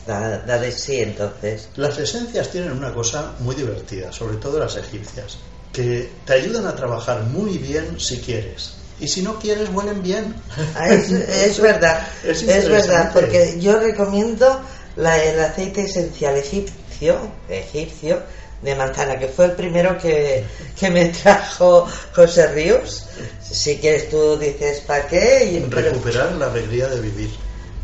da, 0.07 0.39
da 0.39 0.59
de 0.59 0.73
sí 0.73 0.97
entonces. 1.01 1.69
Las 1.77 1.99
esencias 1.99 2.51
tienen 2.51 2.73
una 2.73 2.93
cosa 2.93 3.33
muy 3.41 3.55
divertida, 3.55 4.13
sobre 4.13 4.37
todo 4.37 4.59
las 4.59 4.77
egipcias, 4.77 5.39
que 5.73 6.11
te 6.27 6.33
ayudan 6.35 6.67
a 6.67 6.75
trabajar 6.77 7.23
muy 7.25 7.59
bien 7.59 7.99
si 8.01 8.21
quieres. 8.21 8.75
Y 9.01 9.09
si 9.09 9.23
no 9.23 9.39
quieres, 9.39 9.69
huelen 9.71 10.03
bien. 10.03 10.35
Ah, 10.77 10.89
es, 10.93 11.11
es 11.11 11.61
verdad, 11.69 12.07
Es 12.25 12.43
es, 12.43 12.69
verdad, 12.69 13.11
porque 13.13 13.59
yo 13.61 13.79
recomiendo 13.79 14.61
la- 14.97 15.23
el 15.23 15.41
aceite 15.41 15.83
esencial 15.83 16.37
egipcio, 16.37 17.17
egipcio 17.49 18.23
de 18.63 18.75
manzana, 18.77 19.19
que 19.19 19.29
fue 19.29 19.47
el 19.47 19.53
primero 19.53 19.99
que, 19.99 20.45
que 20.79 20.91
me 20.91 21.07
trajo 21.09 21.87
José 22.15 22.47
Ríos. 22.53 23.07
Si 23.43 23.79
quieres 23.79 24.09
tú 24.09 24.39
dices 24.39 24.81
para 24.81 25.07
qué, 25.07 25.45
y- 25.53 25.61
pero, 25.69 25.91
Recuperar 25.91 26.33
la 26.33 26.47
alegría 26.47 26.87
de 26.89 27.01
vivir. 27.01 27.31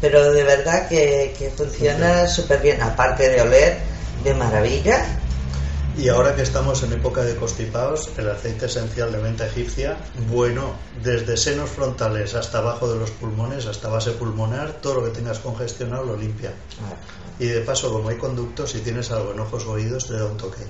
pero 0.01 0.33
de 0.33 0.45
verdad 0.45 0.89
que, 0.89 1.35
que 1.39 1.51
funciona 1.51 2.27
súper 2.29 2.61
bien, 2.61 2.81
aparte 2.81 3.29
de 3.29 3.41
oler 3.43 3.79
de 4.25 4.35
maravilla. 4.35 5.05
Y 5.97 6.09
ahora 6.11 6.37
que 6.37 6.43
estamos 6.43 6.85
en 6.85 6.93
época 6.93 7.23
de 7.23 7.35
constipados, 7.35 8.09
el 8.17 8.31
aceite 8.31 8.67
esencial 8.67 9.11
de 9.11 9.19
menta 9.19 9.47
egipcia, 9.49 9.97
bueno, 10.31 10.75
desde 11.03 11.37
senos 11.37 11.71
frontales 11.71 12.37
hasta 12.37 12.59
abajo 12.59 12.89
de 12.93 13.01
los 13.01 13.11
pulmones, 13.11 13.67
hasta 13.67 13.89
base 13.89 14.13
pulmonar, 14.13 14.75
todo 14.81 14.95
lo 15.01 15.05
que 15.07 15.11
tengas 15.11 15.41
congestionado 15.41 16.05
lo 16.05 16.17
limpia. 16.17 16.53
Y 17.39 17.47
de 17.47 17.61
paso, 17.61 17.93
como 17.93 18.09
hay 18.09 18.17
conductos, 18.17 18.73
si 18.73 18.81
tienes 18.81 19.11
algo 19.11 19.33
en 19.33 19.41
ojos 19.41 19.65
o 19.67 19.73
oídos, 19.73 20.09
te 20.09 20.15
da 20.15 20.27
un 20.27 20.37
toque. 20.37 20.63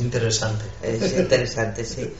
Interesante. 0.00 0.64
Es 0.82 1.12
interesante, 1.18 1.84
sí. 1.84 2.12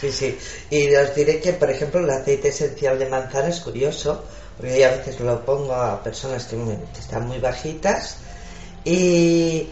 Sí, 0.00 0.12
sí. 0.12 0.38
Y 0.70 0.94
os 0.94 1.14
diré 1.14 1.40
que, 1.40 1.54
por 1.54 1.70
ejemplo, 1.70 2.00
el 2.00 2.10
aceite 2.10 2.48
esencial 2.48 2.98
de 2.98 3.06
manzana 3.06 3.48
es 3.48 3.60
curioso, 3.60 4.22
porque 4.56 4.78
yo 4.78 4.86
a 4.86 4.90
veces 4.90 5.20
lo 5.20 5.44
pongo 5.44 5.74
a 5.74 6.02
personas 6.02 6.44
que, 6.44 6.56
están 6.98 7.26
muy 7.26 7.38
bajitas 7.38 8.18
y 8.84 9.68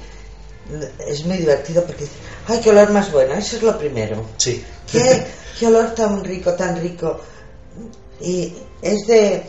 es 1.06 1.24
muy 1.26 1.36
divertido 1.36 1.84
porque 1.84 2.04
dicen, 2.04 2.18
¡ay, 2.48 2.60
qué 2.62 2.70
olor 2.70 2.90
más 2.90 3.12
bueno! 3.12 3.34
Eso 3.34 3.56
es 3.56 3.62
lo 3.62 3.78
primero. 3.78 4.24
Sí. 4.38 4.64
¿Qué, 4.90 5.26
qué 5.58 5.66
olor 5.66 5.94
tan 5.94 6.24
rico, 6.24 6.54
tan 6.54 6.80
rico? 6.80 7.20
Y 8.20 8.54
es 8.80 9.06
de, 9.06 9.44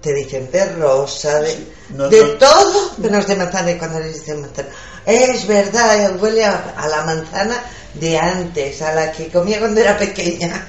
te 0.00 0.14
dicen, 0.14 0.50
de 0.50 0.64
rosa, 0.76 1.40
de, 1.40 1.56
No, 1.90 2.08
de 2.08 2.22
no. 2.22 2.30
todo 2.38 2.92
menos 2.98 3.26
de 3.26 3.36
manzana. 3.36 3.70
Y 3.72 3.78
cuando 3.78 4.00
les 4.00 4.14
dicen 4.14 4.40
manzana, 4.40 4.68
es 5.06 5.46
verdad, 5.46 6.16
huele 6.20 6.44
a, 6.44 6.74
a 6.76 6.88
la 6.88 7.04
manzana 7.04 7.62
de 7.94 8.16
antes, 8.18 8.80
a 8.82 8.94
la 8.94 9.12
que 9.12 9.28
comía 9.28 9.58
cuando 9.58 9.80
era 9.80 9.98
pequeña. 9.98 10.68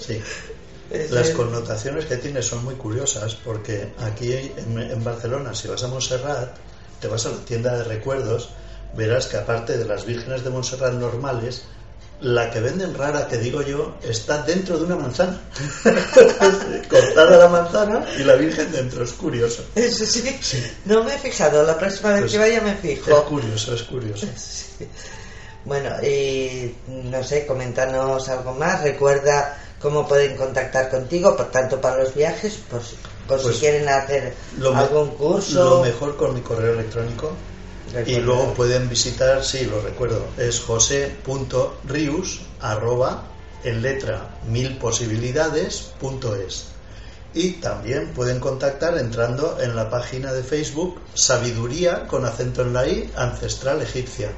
Sí. 0.00 0.20
Las 1.10 1.30
connotaciones 1.30 2.04
que 2.04 2.16
tiene 2.18 2.42
son 2.42 2.64
muy 2.64 2.74
curiosas 2.74 3.34
porque 3.34 3.92
aquí 4.00 4.32
en, 4.34 4.78
en 4.78 5.02
Barcelona, 5.04 5.54
si 5.54 5.68
vas 5.68 5.82
a 5.84 5.88
Montserrat, 5.88 6.50
te 7.00 7.08
vas 7.08 7.24
a 7.24 7.30
la 7.30 7.38
tienda 7.38 7.76
de 7.78 7.84
recuerdos, 7.84 8.50
verás 8.94 9.26
que 9.26 9.38
aparte 9.38 9.78
de 9.78 9.86
las 9.86 10.04
vírgenes 10.04 10.44
de 10.44 10.50
Montserrat 10.50 10.92
normales, 10.92 11.62
la 12.22 12.50
que 12.50 12.60
venden 12.60 12.94
rara, 12.94 13.26
que 13.26 13.36
digo 13.36 13.62
yo, 13.62 13.96
está 14.02 14.42
dentro 14.42 14.78
de 14.78 14.84
una 14.84 14.96
manzana. 14.96 15.40
Cortada 16.88 17.36
la 17.36 17.48
manzana 17.48 18.06
y 18.18 18.22
la 18.24 18.34
virgen 18.34 18.70
dentro, 18.72 19.04
es 19.04 19.12
curioso. 19.12 19.64
Eso 19.74 20.04
sí, 20.06 20.38
no 20.84 21.02
me 21.04 21.14
he 21.14 21.18
fijado, 21.18 21.62
la 21.64 21.76
próxima 21.78 22.10
vez 22.10 22.20
Pues 22.20 22.32
que 22.32 22.38
vaya 22.38 22.60
me 22.60 22.72
Es 22.72 22.78
fijo. 22.80 23.24
curioso, 23.24 23.74
es 23.74 23.82
curioso. 23.82 24.26
Sí. 24.36 24.86
Bueno, 25.64 25.90
y 26.02 26.74
no 26.88 27.22
sé, 27.22 27.46
coméntanos 27.46 28.28
algo 28.28 28.52
más. 28.54 28.82
Recuerda 28.82 29.56
cómo 29.80 30.08
pueden 30.08 30.36
contactar 30.36 30.90
contigo, 30.90 31.36
por 31.36 31.50
tanto 31.52 31.80
para 31.80 32.02
los 32.02 32.14
viajes, 32.14 32.54
por, 32.68 32.82
si- 32.82 32.96
por 33.28 33.40
Pues, 33.40 33.54
si 33.54 33.60
quieren 33.60 33.88
hacer 33.88 34.34
algún 34.74 35.10
curso. 35.10 35.62
lo 35.78 35.80
mejor 35.84 36.16
con 36.16 36.34
mi 36.34 36.40
correo 36.40 36.72
electrónico 36.72 37.32
Y 38.06 38.20
luego 38.20 38.54
pueden 38.54 38.88
visitar, 38.88 39.44
sí, 39.44 39.66
lo 39.66 39.82
recuerdo, 39.82 40.24
es 40.38 40.60
jose.rius 40.60 42.40
arroba 42.60 43.24
en 43.64 43.82
letra 43.82 44.38
milposibilidades.es. 44.48 46.68
Y 47.34 47.52
también 47.52 48.12
pueden 48.14 48.40
contactar 48.40 48.98
entrando 48.98 49.58
en 49.60 49.76
la 49.76 49.90
página 49.90 50.32
de 50.32 50.42
Facebook 50.42 51.00
Sabiduría 51.14 52.06
con 52.06 52.24
acento 52.24 52.62
en 52.62 52.72
la 52.72 52.86
I 52.86 53.10
Ancestral 53.16 53.82
Egipcia. 53.82 54.30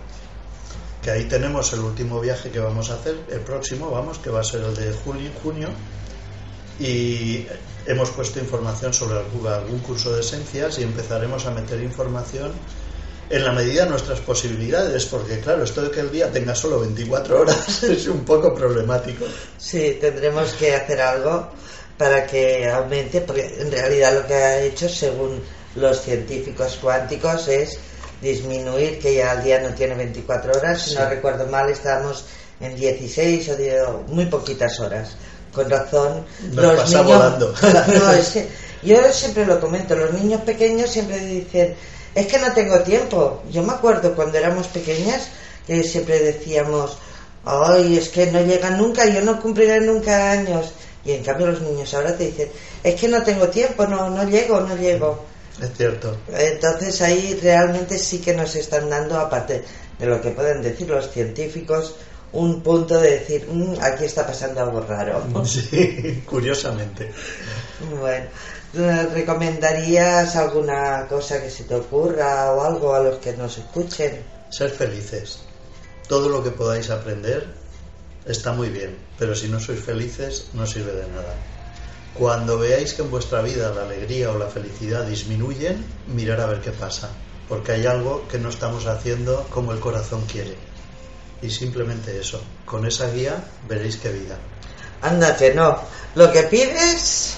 Que 1.02 1.12
ahí 1.12 1.24
tenemos 1.24 1.72
el 1.72 1.80
último 1.80 2.20
viaje 2.20 2.50
que 2.50 2.60
vamos 2.60 2.90
a 2.90 2.94
hacer, 2.94 3.16
el 3.30 3.40
próximo, 3.40 3.90
vamos, 3.90 4.18
que 4.18 4.30
va 4.30 4.40
a 4.40 4.44
ser 4.44 4.62
el 4.62 4.74
de 4.74 4.92
julio, 4.92 5.30
junio. 5.42 5.68
Y 6.80 7.46
hemos 7.86 8.10
puesto 8.10 8.40
información 8.40 8.92
sobre 8.92 9.18
algún 9.18 9.78
curso 9.80 10.12
de 10.12 10.20
esencias 10.22 10.78
y 10.78 10.82
empezaremos 10.82 11.46
a 11.46 11.52
meter 11.52 11.80
información 11.82 12.52
en 13.30 13.44
la 13.44 13.52
medida 13.52 13.84
de 13.84 13.90
nuestras 13.90 14.20
posibilidades, 14.20 15.06
porque 15.06 15.40
claro, 15.40 15.64
esto 15.64 15.82
de 15.82 15.90
que 15.90 16.00
el 16.00 16.10
día 16.10 16.30
tenga 16.30 16.54
solo 16.54 16.80
24 16.80 17.40
horas 17.40 17.82
es 17.82 18.06
un 18.06 18.24
poco 18.24 18.54
problemático. 18.54 19.24
Sí, 19.58 19.98
tendremos 20.00 20.52
que 20.54 20.74
hacer 20.74 21.00
algo 21.00 21.48
para 21.96 22.26
que 22.26 22.68
aumente, 22.68 23.20
porque 23.20 23.56
en 23.58 23.70
realidad 23.70 24.14
lo 24.14 24.26
que 24.26 24.34
ha 24.34 24.60
hecho, 24.60 24.88
según 24.88 25.42
los 25.76 26.00
científicos 26.00 26.78
cuánticos 26.80 27.48
es 27.48 27.78
disminuir, 28.20 28.98
que 28.98 29.16
ya 29.16 29.32
el 29.32 29.44
día 29.44 29.60
no 29.60 29.74
tiene 29.74 29.94
24 29.94 30.52
horas, 30.52 30.82
si 30.82 30.94
no 30.94 31.08
recuerdo 31.08 31.46
mal, 31.46 31.68
estábamos 31.70 32.24
en 32.60 32.74
16 32.74 33.50
o 33.86 34.04
muy 34.08 34.26
poquitas 34.26 34.80
horas. 34.80 35.16
Con 35.52 35.70
razón, 35.70 36.24
los 36.52 36.90
niños. 36.90 37.06
Volando. 37.06 37.54
yo 38.82 39.12
siempre 39.12 39.46
lo 39.46 39.60
comento, 39.60 39.94
los 39.94 40.12
niños 40.12 40.40
pequeños 40.40 40.90
siempre 40.90 41.20
dicen, 41.20 41.76
es 42.14 42.26
que 42.26 42.38
no 42.38 42.52
tengo 42.52 42.80
tiempo. 42.80 43.42
Yo 43.50 43.62
me 43.62 43.72
acuerdo 43.72 44.14
cuando 44.14 44.38
éramos 44.38 44.68
pequeñas 44.68 45.28
que 45.66 45.82
siempre 45.82 46.20
decíamos, 46.20 46.96
ay, 47.44 47.96
es 47.96 48.08
que 48.08 48.30
no 48.30 48.40
llegan 48.40 48.78
nunca, 48.78 49.06
yo 49.06 49.22
no 49.22 49.40
cumpliré 49.40 49.80
nunca 49.80 50.30
años. 50.32 50.72
Y 51.04 51.12
en 51.12 51.22
cambio 51.22 51.48
los 51.48 51.60
niños 51.60 51.92
ahora 51.94 52.16
te 52.16 52.26
dicen, 52.26 52.48
es 52.82 52.94
que 52.94 53.08
no 53.08 53.22
tengo 53.22 53.48
tiempo, 53.48 53.86
no, 53.86 54.08
no 54.10 54.24
llego, 54.28 54.60
no 54.60 54.76
llego. 54.76 55.24
Es 55.60 55.70
cierto. 55.76 56.16
Entonces 56.32 57.00
ahí 57.02 57.38
realmente 57.42 57.98
sí 57.98 58.18
que 58.18 58.34
nos 58.34 58.54
están 58.56 58.88
dando, 58.88 59.18
aparte 59.18 59.64
de 59.98 60.06
lo 60.06 60.20
que 60.20 60.30
pueden 60.30 60.62
decir 60.62 60.88
los 60.88 61.10
científicos, 61.10 61.94
un 62.32 62.62
punto 62.62 62.98
de 63.00 63.12
decir, 63.12 63.46
mm, 63.48 63.74
aquí 63.80 64.04
está 64.04 64.26
pasando 64.26 64.60
algo 64.60 64.80
raro. 64.80 65.22
Sí, 65.44 66.22
curiosamente. 66.26 67.12
Bueno, 68.00 68.26
¿recomendarías 68.74 70.36
alguna 70.36 71.06
cosa 71.08 71.40
que 71.42 71.50
se 71.50 71.64
te 71.64 71.74
ocurra 71.74 72.52
o 72.52 72.64
algo 72.64 72.94
a 72.94 73.00
los 73.00 73.18
que 73.18 73.32
nos 73.32 73.58
escuchen? 73.58 74.22
Ser 74.50 74.70
felices. 74.70 75.40
Todo 76.08 76.28
lo 76.28 76.42
que 76.42 76.50
podáis 76.50 76.90
aprender 76.90 77.46
está 78.26 78.52
muy 78.52 78.68
bien, 78.68 78.96
pero 79.18 79.34
si 79.34 79.48
no 79.48 79.60
sois 79.60 79.80
felices 79.80 80.48
no 80.52 80.66
sirve 80.66 80.92
de 80.92 81.08
nada. 81.08 81.34
Cuando 82.14 82.58
veáis 82.58 82.94
que 82.94 83.02
en 83.02 83.10
vuestra 83.10 83.42
vida 83.42 83.74
la 83.74 83.82
alegría 83.82 84.30
o 84.30 84.38
la 84.38 84.46
felicidad 84.46 85.04
disminuyen, 85.04 85.84
mirar 86.06 86.40
a 86.40 86.46
ver 86.46 86.60
qué 86.60 86.70
pasa, 86.70 87.10
porque 87.48 87.72
hay 87.72 87.86
algo 87.86 88.28
que 88.28 88.38
no 88.38 88.50
estamos 88.50 88.86
haciendo 88.86 89.46
como 89.50 89.72
el 89.72 89.80
corazón 89.80 90.24
quiere. 90.30 90.56
Y 91.42 91.50
simplemente 91.50 92.18
eso, 92.18 92.40
con 92.64 92.86
esa 92.86 93.10
guía 93.10 93.44
veréis 93.68 93.96
qué 93.96 94.10
vida. 94.10 94.38
Anda 95.02 95.36
que 95.36 95.52
no, 95.52 95.78
lo 96.14 96.30
que 96.32 96.44
pides, 96.44 97.36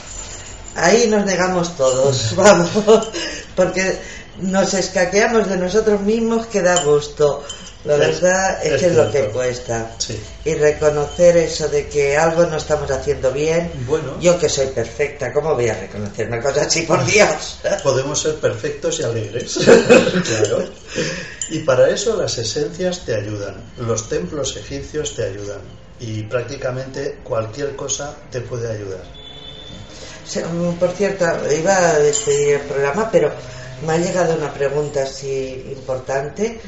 ahí 0.76 1.08
nos 1.08 1.24
negamos 1.24 1.76
todos, 1.76 2.34
vamos, 2.36 2.70
porque 3.54 3.98
nos 4.40 4.74
escaqueamos 4.74 5.48
de 5.48 5.56
nosotros 5.56 6.00
mismos 6.00 6.46
que 6.46 6.62
da 6.62 6.82
gusto. 6.82 7.44
La 7.86 7.96
verdad 7.96 8.66
es, 8.66 8.80
que 8.80 8.86
es 8.88 8.94
lo 8.96 9.10
que 9.12 9.28
cuesta. 9.28 9.92
Y 10.44 10.54
reconocer 10.54 11.36
eso 11.36 11.68
de 11.68 11.86
que 11.88 12.16
algo 12.16 12.44
no 12.46 12.56
estamos 12.56 12.90
haciendo 12.90 13.30
bien. 13.30 13.70
Bueno. 13.86 14.18
Yo 14.20 14.36
que 14.40 14.48
soy 14.48 14.66
perfecta, 14.66 15.32
¿cómo 15.32 15.54
voy 15.54 15.68
a 15.68 15.74
reconocer 15.74 16.26
una 16.26 16.40
cosa 16.40 16.62
así, 16.62 16.82
por 16.82 17.04
Dios? 17.04 17.60
Podemos 17.84 18.20
ser 18.20 18.34
perfectos 18.36 18.98
y 18.98 19.04
alegres. 19.04 19.58
claro. 19.58 20.64
Y 21.50 21.60
para 21.60 21.88
eso 21.88 22.20
las 22.20 22.36
esencias 22.38 23.04
te 23.04 23.14
ayudan. 23.14 23.62
Los 23.78 24.08
templos 24.08 24.56
egipcios 24.56 25.14
te 25.14 25.24
ayudan. 25.24 25.60
Y 26.00 26.24
prácticamente 26.24 27.20
cualquier 27.22 27.76
cosa 27.76 28.16
te 28.32 28.40
puede 28.40 28.70
ayudar. 28.70 29.25
Mm, 30.34 30.74
por 30.78 30.90
cierto, 30.92 31.24
iba 31.52 31.76
a 31.76 31.98
despedir 31.98 32.54
el 32.54 32.60
programa, 32.62 33.08
pero 33.10 33.30
me 33.86 33.92
ha 33.92 33.98
llegado 33.98 34.36
una 34.36 34.52
pregunta 34.52 35.02
así 35.02 35.66
importante 35.76 36.60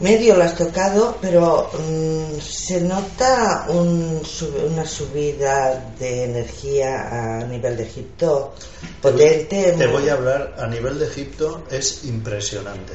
medio 0.00 0.36
lo 0.36 0.44
has 0.44 0.56
tocado, 0.56 1.16
pero 1.20 1.70
mm, 1.72 2.38
se 2.40 2.80
nota 2.80 3.66
una 3.68 4.84
subida 4.84 5.92
de 5.98 6.24
energía 6.24 7.40
a 7.40 7.44
nivel 7.44 7.76
de 7.76 7.84
Egipto 7.84 8.54
potente. 9.00 9.74
Te 9.76 9.86
voy 9.86 10.08
a 10.08 10.14
hablar, 10.14 10.54
a 10.58 10.66
nivel 10.66 10.98
de 10.98 11.06
Egipto 11.06 11.64
es 11.70 12.04
impresionante. 12.04 12.94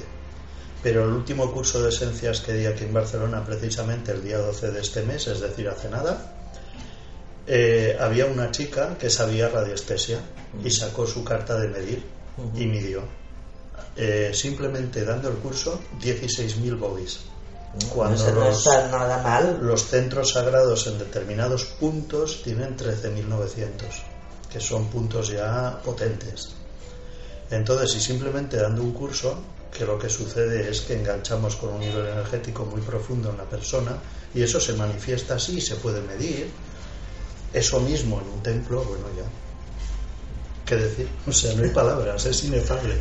Pero 0.84 1.04
el 1.06 1.12
último 1.12 1.52
curso 1.52 1.82
de 1.84 1.90
esencias 1.90 2.42
que 2.42 2.54
di 2.54 2.66
aquí 2.66 2.86
en 2.86 2.94
Barcelona, 2.94 3.46
precisamente 3.46 4.12
el 4.12 4.24
día 4.24 4.40
12 4.40 4.72
de 4.72 4.82
este 4.82 5.04
mes, 5.04 5.28
es 5.28 5.40
decir, 5.40 5.70
hace 5.70 5.90
nada, 5.90 6.41
eh, 7.54 7.98
había 8.00 8.28
una 8.28 8.50
chica 8.50 8.98
que 8.98 9.10
sabía 9.10 9.50
radiestesia 9.50 10.20
y 10.64 10.72
sacó 10.72 11.06
su 11.06 11.22
carta 11.22 11.60
de 11.60 11.68
medir 11.68 12.02
y 12.56 12.66
midió 12.66 13.04
eh, 13.98 14.32
simplemente 14.34 15.04
dando 15.04 15.28
el 15.28 15.36
curso 15.36 15.82
16.000 16.00 16.80
bobbies. 16.80 17.20
Cuando 17.94 18.32
no 18.32 18.46
los, 18.46 18.66
nada 18.66 19.22
mal. 19.22 19.60
los 19.62 19.86
centros 19.86 20.32
sagrados 20.32 20.88
en 20.88 20.98
determinados 20.98 21.66
puntos 21.66 22.42
tienen 22.42 22.78
13.900, 22.78 23.68
que 24.50 24.62
son 24.62 24.88
puntos 24.88 25.28
ya 25.28 25.78
potentes. 25.84 26.54
Entonces, 27.50 27.98
y 27.98 28.00
simplemente 28.00 28.56
dando 28.56 28.82
un 28.82 28.94
curso, 28.94 29.38
que 29.78 29.86
lo 29.86 30.00
que 30.00 30.10
sucede 30.10 30.70
es 30.70 30.82
que 30.82 30.94
enganchamos 30.94 31.58
con 31.58 31.74
un 31.74 31.82
nivel 31.82 32.06
energético 32.08 32.66
muy 32.66 32.82
profundo 32.82 33.30
en 33.30 33.38
la 33.38 33.46
persona 33.46 33.98
y 34.34 34.42
eso 34.42 34.62
se 34.62 34.74
manifiesta 34.74 35.36
así, 35.36 35.60
se 35.60 35.76
puede 35.76 36.02
medir. 36.02 36.50
Eso 37.54 37.80
mismo 37.80 38.22
en 38.22 38.28
un 38.28 38.44
templo, 38.44 38.84
bueno, 38.84 39.06
ya. 39.18 39.24
¿Qué 40.66 40.76
decir? 40.76 41.10
O 41.28 41.32
sea, 41.32 41.54
no 41.54 41.64
hay 41.64 41.70
palabras, 41.70 42.26
es 42.26 42.44
inefable 42.44 42.96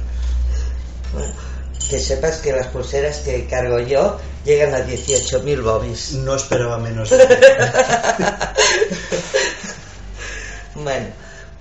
que 1.89 1.99
sepas 1.99 2.39
que 2.39 2.53
las 2.53 2.69
pulseras 2.69 3.19
que 3.19 3.47
cargo 3.47 3.81
yo 3.81 4.19
llegan 4.45 4.75
a 4.75 4.87
18.000 4.87 5.63
bobis. 5.63 6.13
No 6.13 6.37
esperaba 6.37 6.79
menos. 6.79 7.11
bueno, 10.77 11.07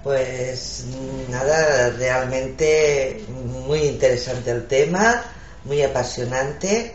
pues 0.04 0.84
nada, 1.30 1.89
realmente 1.97 3.23
muy 3.28 3.80
interesante 3.86 4.52
el 4.52 4.67
tema, 4.67 5.23
muy 5.63 5.82
apasionante. 5.82 6.93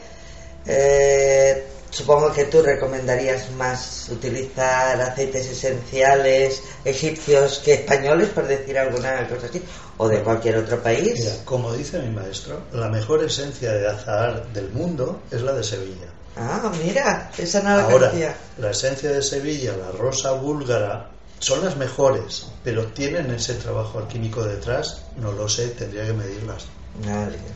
Eh, 0.67 1.67
Supongo 1.95 2.33
que 2.33 2.47
tú 2.47 2.61
recomendarías 2.61 3.53
más 3.53 4.09
utilizar 4.11 5.01
aceites 5.01 5.47
esenciales 5.47 6.61
egipcios 6.85 7.61
que 7.65 7.75
españoles, 7.75 8.31
por 8.31 8.49
decir 8.49 8.77
alguna 8.77 9.29
cosa 9.29 9.47
así, 9.47 9.63
o 9.97 10.09
de 10.09 10.21
cualquier 10.25 10.57
otro 10.57 10.83
país. 10.83 11.15
Mira, 11.15 11.45
como 11.45 11.73
dice 11.73 12.01
mi 12.01 12.11
maestro, 12.11 12.63
la 12.73 12.89
mejor 12.89 13.23
esencia 13.23 13.73
de 13.73 13.89
azahar 13.89 14.53
del 14.53 14.71
mundo 14.71 15.21
es 15.31 15.43
la 15.43 15.53
de 15.53 15.63
Sevilla. 15.63 16.09
Ah, 16.37 16.73
mira, 16.85 17.31
esa 17.39 17.63
no 17.63 17.77
la 17.77 17.85
Ahora, 17.85 18.13
La 18.59 18.71
esencia 18.73 19.11
de 19.11 19.23
Sevilla, 19.23 19.77
la 19.77 19.93
rosa 19.93 20.33
búlgara, 20.33 21.11
son 21.39 21.65
las 21.65 21.77
mejores, 21.77 22.47
pero 22.65 22.89
tienen 22.89 23.31
ese 23.31 23.55
trabajo 23.55 24.01
alquímico 24.01 24.43
detrás, 24.43 25.03
no 25.17 25.31
lo 25.31 25.49
sé, 25.49 25.69
tendría 25.69 26.07
que 26.07 26.13
medirlas. 26.13 26.67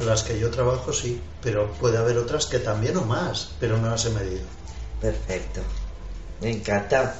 Las 0.00 0.22
que 0.24 0.38
yo 0.38 0.50
trabajo 0.50 0.92
sí, 0.92 1.20
pero 1.42 1.72
puede 1.74 1.96
haber 1.96 2.18
otras 2.18 2.46
que 2.46 2.58
también 2.58 2.96
o 2.96 3.02
más, 3.02 3.50
pero 3.60 3.78
no 3.78 3.88
las 3.88 4.04
he 4.06 4.10
medido. 4.10 4.44
Perfecto. 5.00 5.60
Me 6.40 6.50
encanta. 6.50 7.14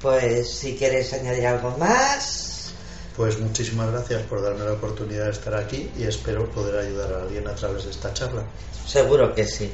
Pues 0.00 0.50
si 0.50 0.76
quieres 0.76 1.12
añadir 1.14 1.46
algo 1.46 1.76
más. 1.78 2.74
Pues 3.16 3.38
muchísimas 3.38 3.90
gracias 3.90 4.22
por 4.24 4.42
darme 4.42 4.64
la 4.64 4.72
oportunidad 4.72 5.26
de 5.26 5.30
estar 5.30 5.54
aquí 5.54 5.90
y 5.96 6.02
espero 6.02 6.50
poder 6.50 6.84
ayudar 6.84 7.12
a 7.12 7.22
alguien 7.22 7.46
a 7.46 7.54
través 7.54 7.84
de 7.84 7.90
esta 7.90 8.12
charla. 8.12 8.42
Seguro 8.86 9.34
que 9.34 9.44
sí. 9.46 9.72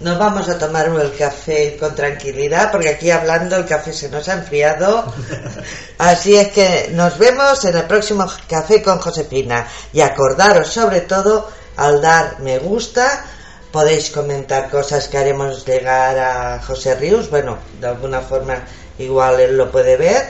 Nos 0.00 0.16
vamos 0.16 0.48
a 0.48 0.56
tomar 0.56 0.86
el 0.86 1.16
café 1.16 1.76
con 1.76 1.92
tranquilidad 1.92 2.70
porque 2.70 2.88
aquí 2.88 3.10
hablando 3.10 3.56
el 3.56 3.66
café 3.66 3.92
se 3.92 4.08
nos 4.08 4.28
ha 4.28 4.34
enfriado. 4.34 5.12
Así 5.98 6.36
es 6.36 6.48
que 6.52 6.90
nos 6.92 7.18
vemos 7.18 7.64
en 7.64 7.76
el 7.76 7.82
próximo 7.82 8.24
café 8.48 8.80
con 8.80 9.00
Josefina. 9.00 9.66
Y 9.92 10.00
acordaros 10.00 10.68
sobre 10.68 11.00
todo 11.00 11.50
al 11.76 12.00
dar 12.00 12.38
me 12.38 12.60
gusta. 12.60 13.24
Podéis 13.72 14.10
comentar 14.10 14.70
cosas 14.70 15.08
que 15.08 15.18
haremos 15.18 15.66
llegar 15.66 16.16
a 16.16 16.62
José 16.62 16.94
Ríos. 16.94 17.28
Bueno, 17.28 17.58
de 17.80 17.88
alguna 17.88 18.20
forma 18.20 18.62
igual 18.98 19.40
él 19.40 19.56
lo 19.56 19.68
puede 19.72 19.96
ver. 19.96 20.28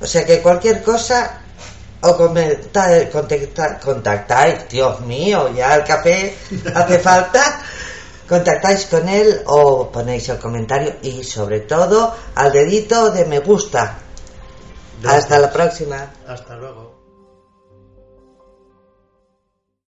O 0.00 0.06
sea 0.06 0.24
que 0.24 0.40
cualquier 0.40 0.84
cosa 0.84 1.40
o 2.02 2.16
comentar, 2.16 3.10
contactar, 3.10 3.80
contactáis, 3.80 4.68
Dios 4.68 5.00
mío, 5.00 5.52
ya 5.54 5.74
el 5.74 5.84
café 5.84 6.34
hace 6.74 6.98
falta 6.98 7.60
contactáis 8.30 8.86
con 8.86 9.08
él 9.08 9.42
o 9.46 9.90
ponéis 9.90 10.28
el 10.28 10.38
comentario 10.38 10.94
y 11.02 11.24
sobre 11.24 11.60
todo 11.66 12.14
al 12.36 12.52
dedito 12.52 13.10
de 13.10 13.24
me 13.24 13.40
gusta. 13.40 13.98
Hasta 15.04 15.40
la 15.40 15.52
próxima. 15.52 16.12
Hasta 16.28 16.54
luego. 16.54 16.89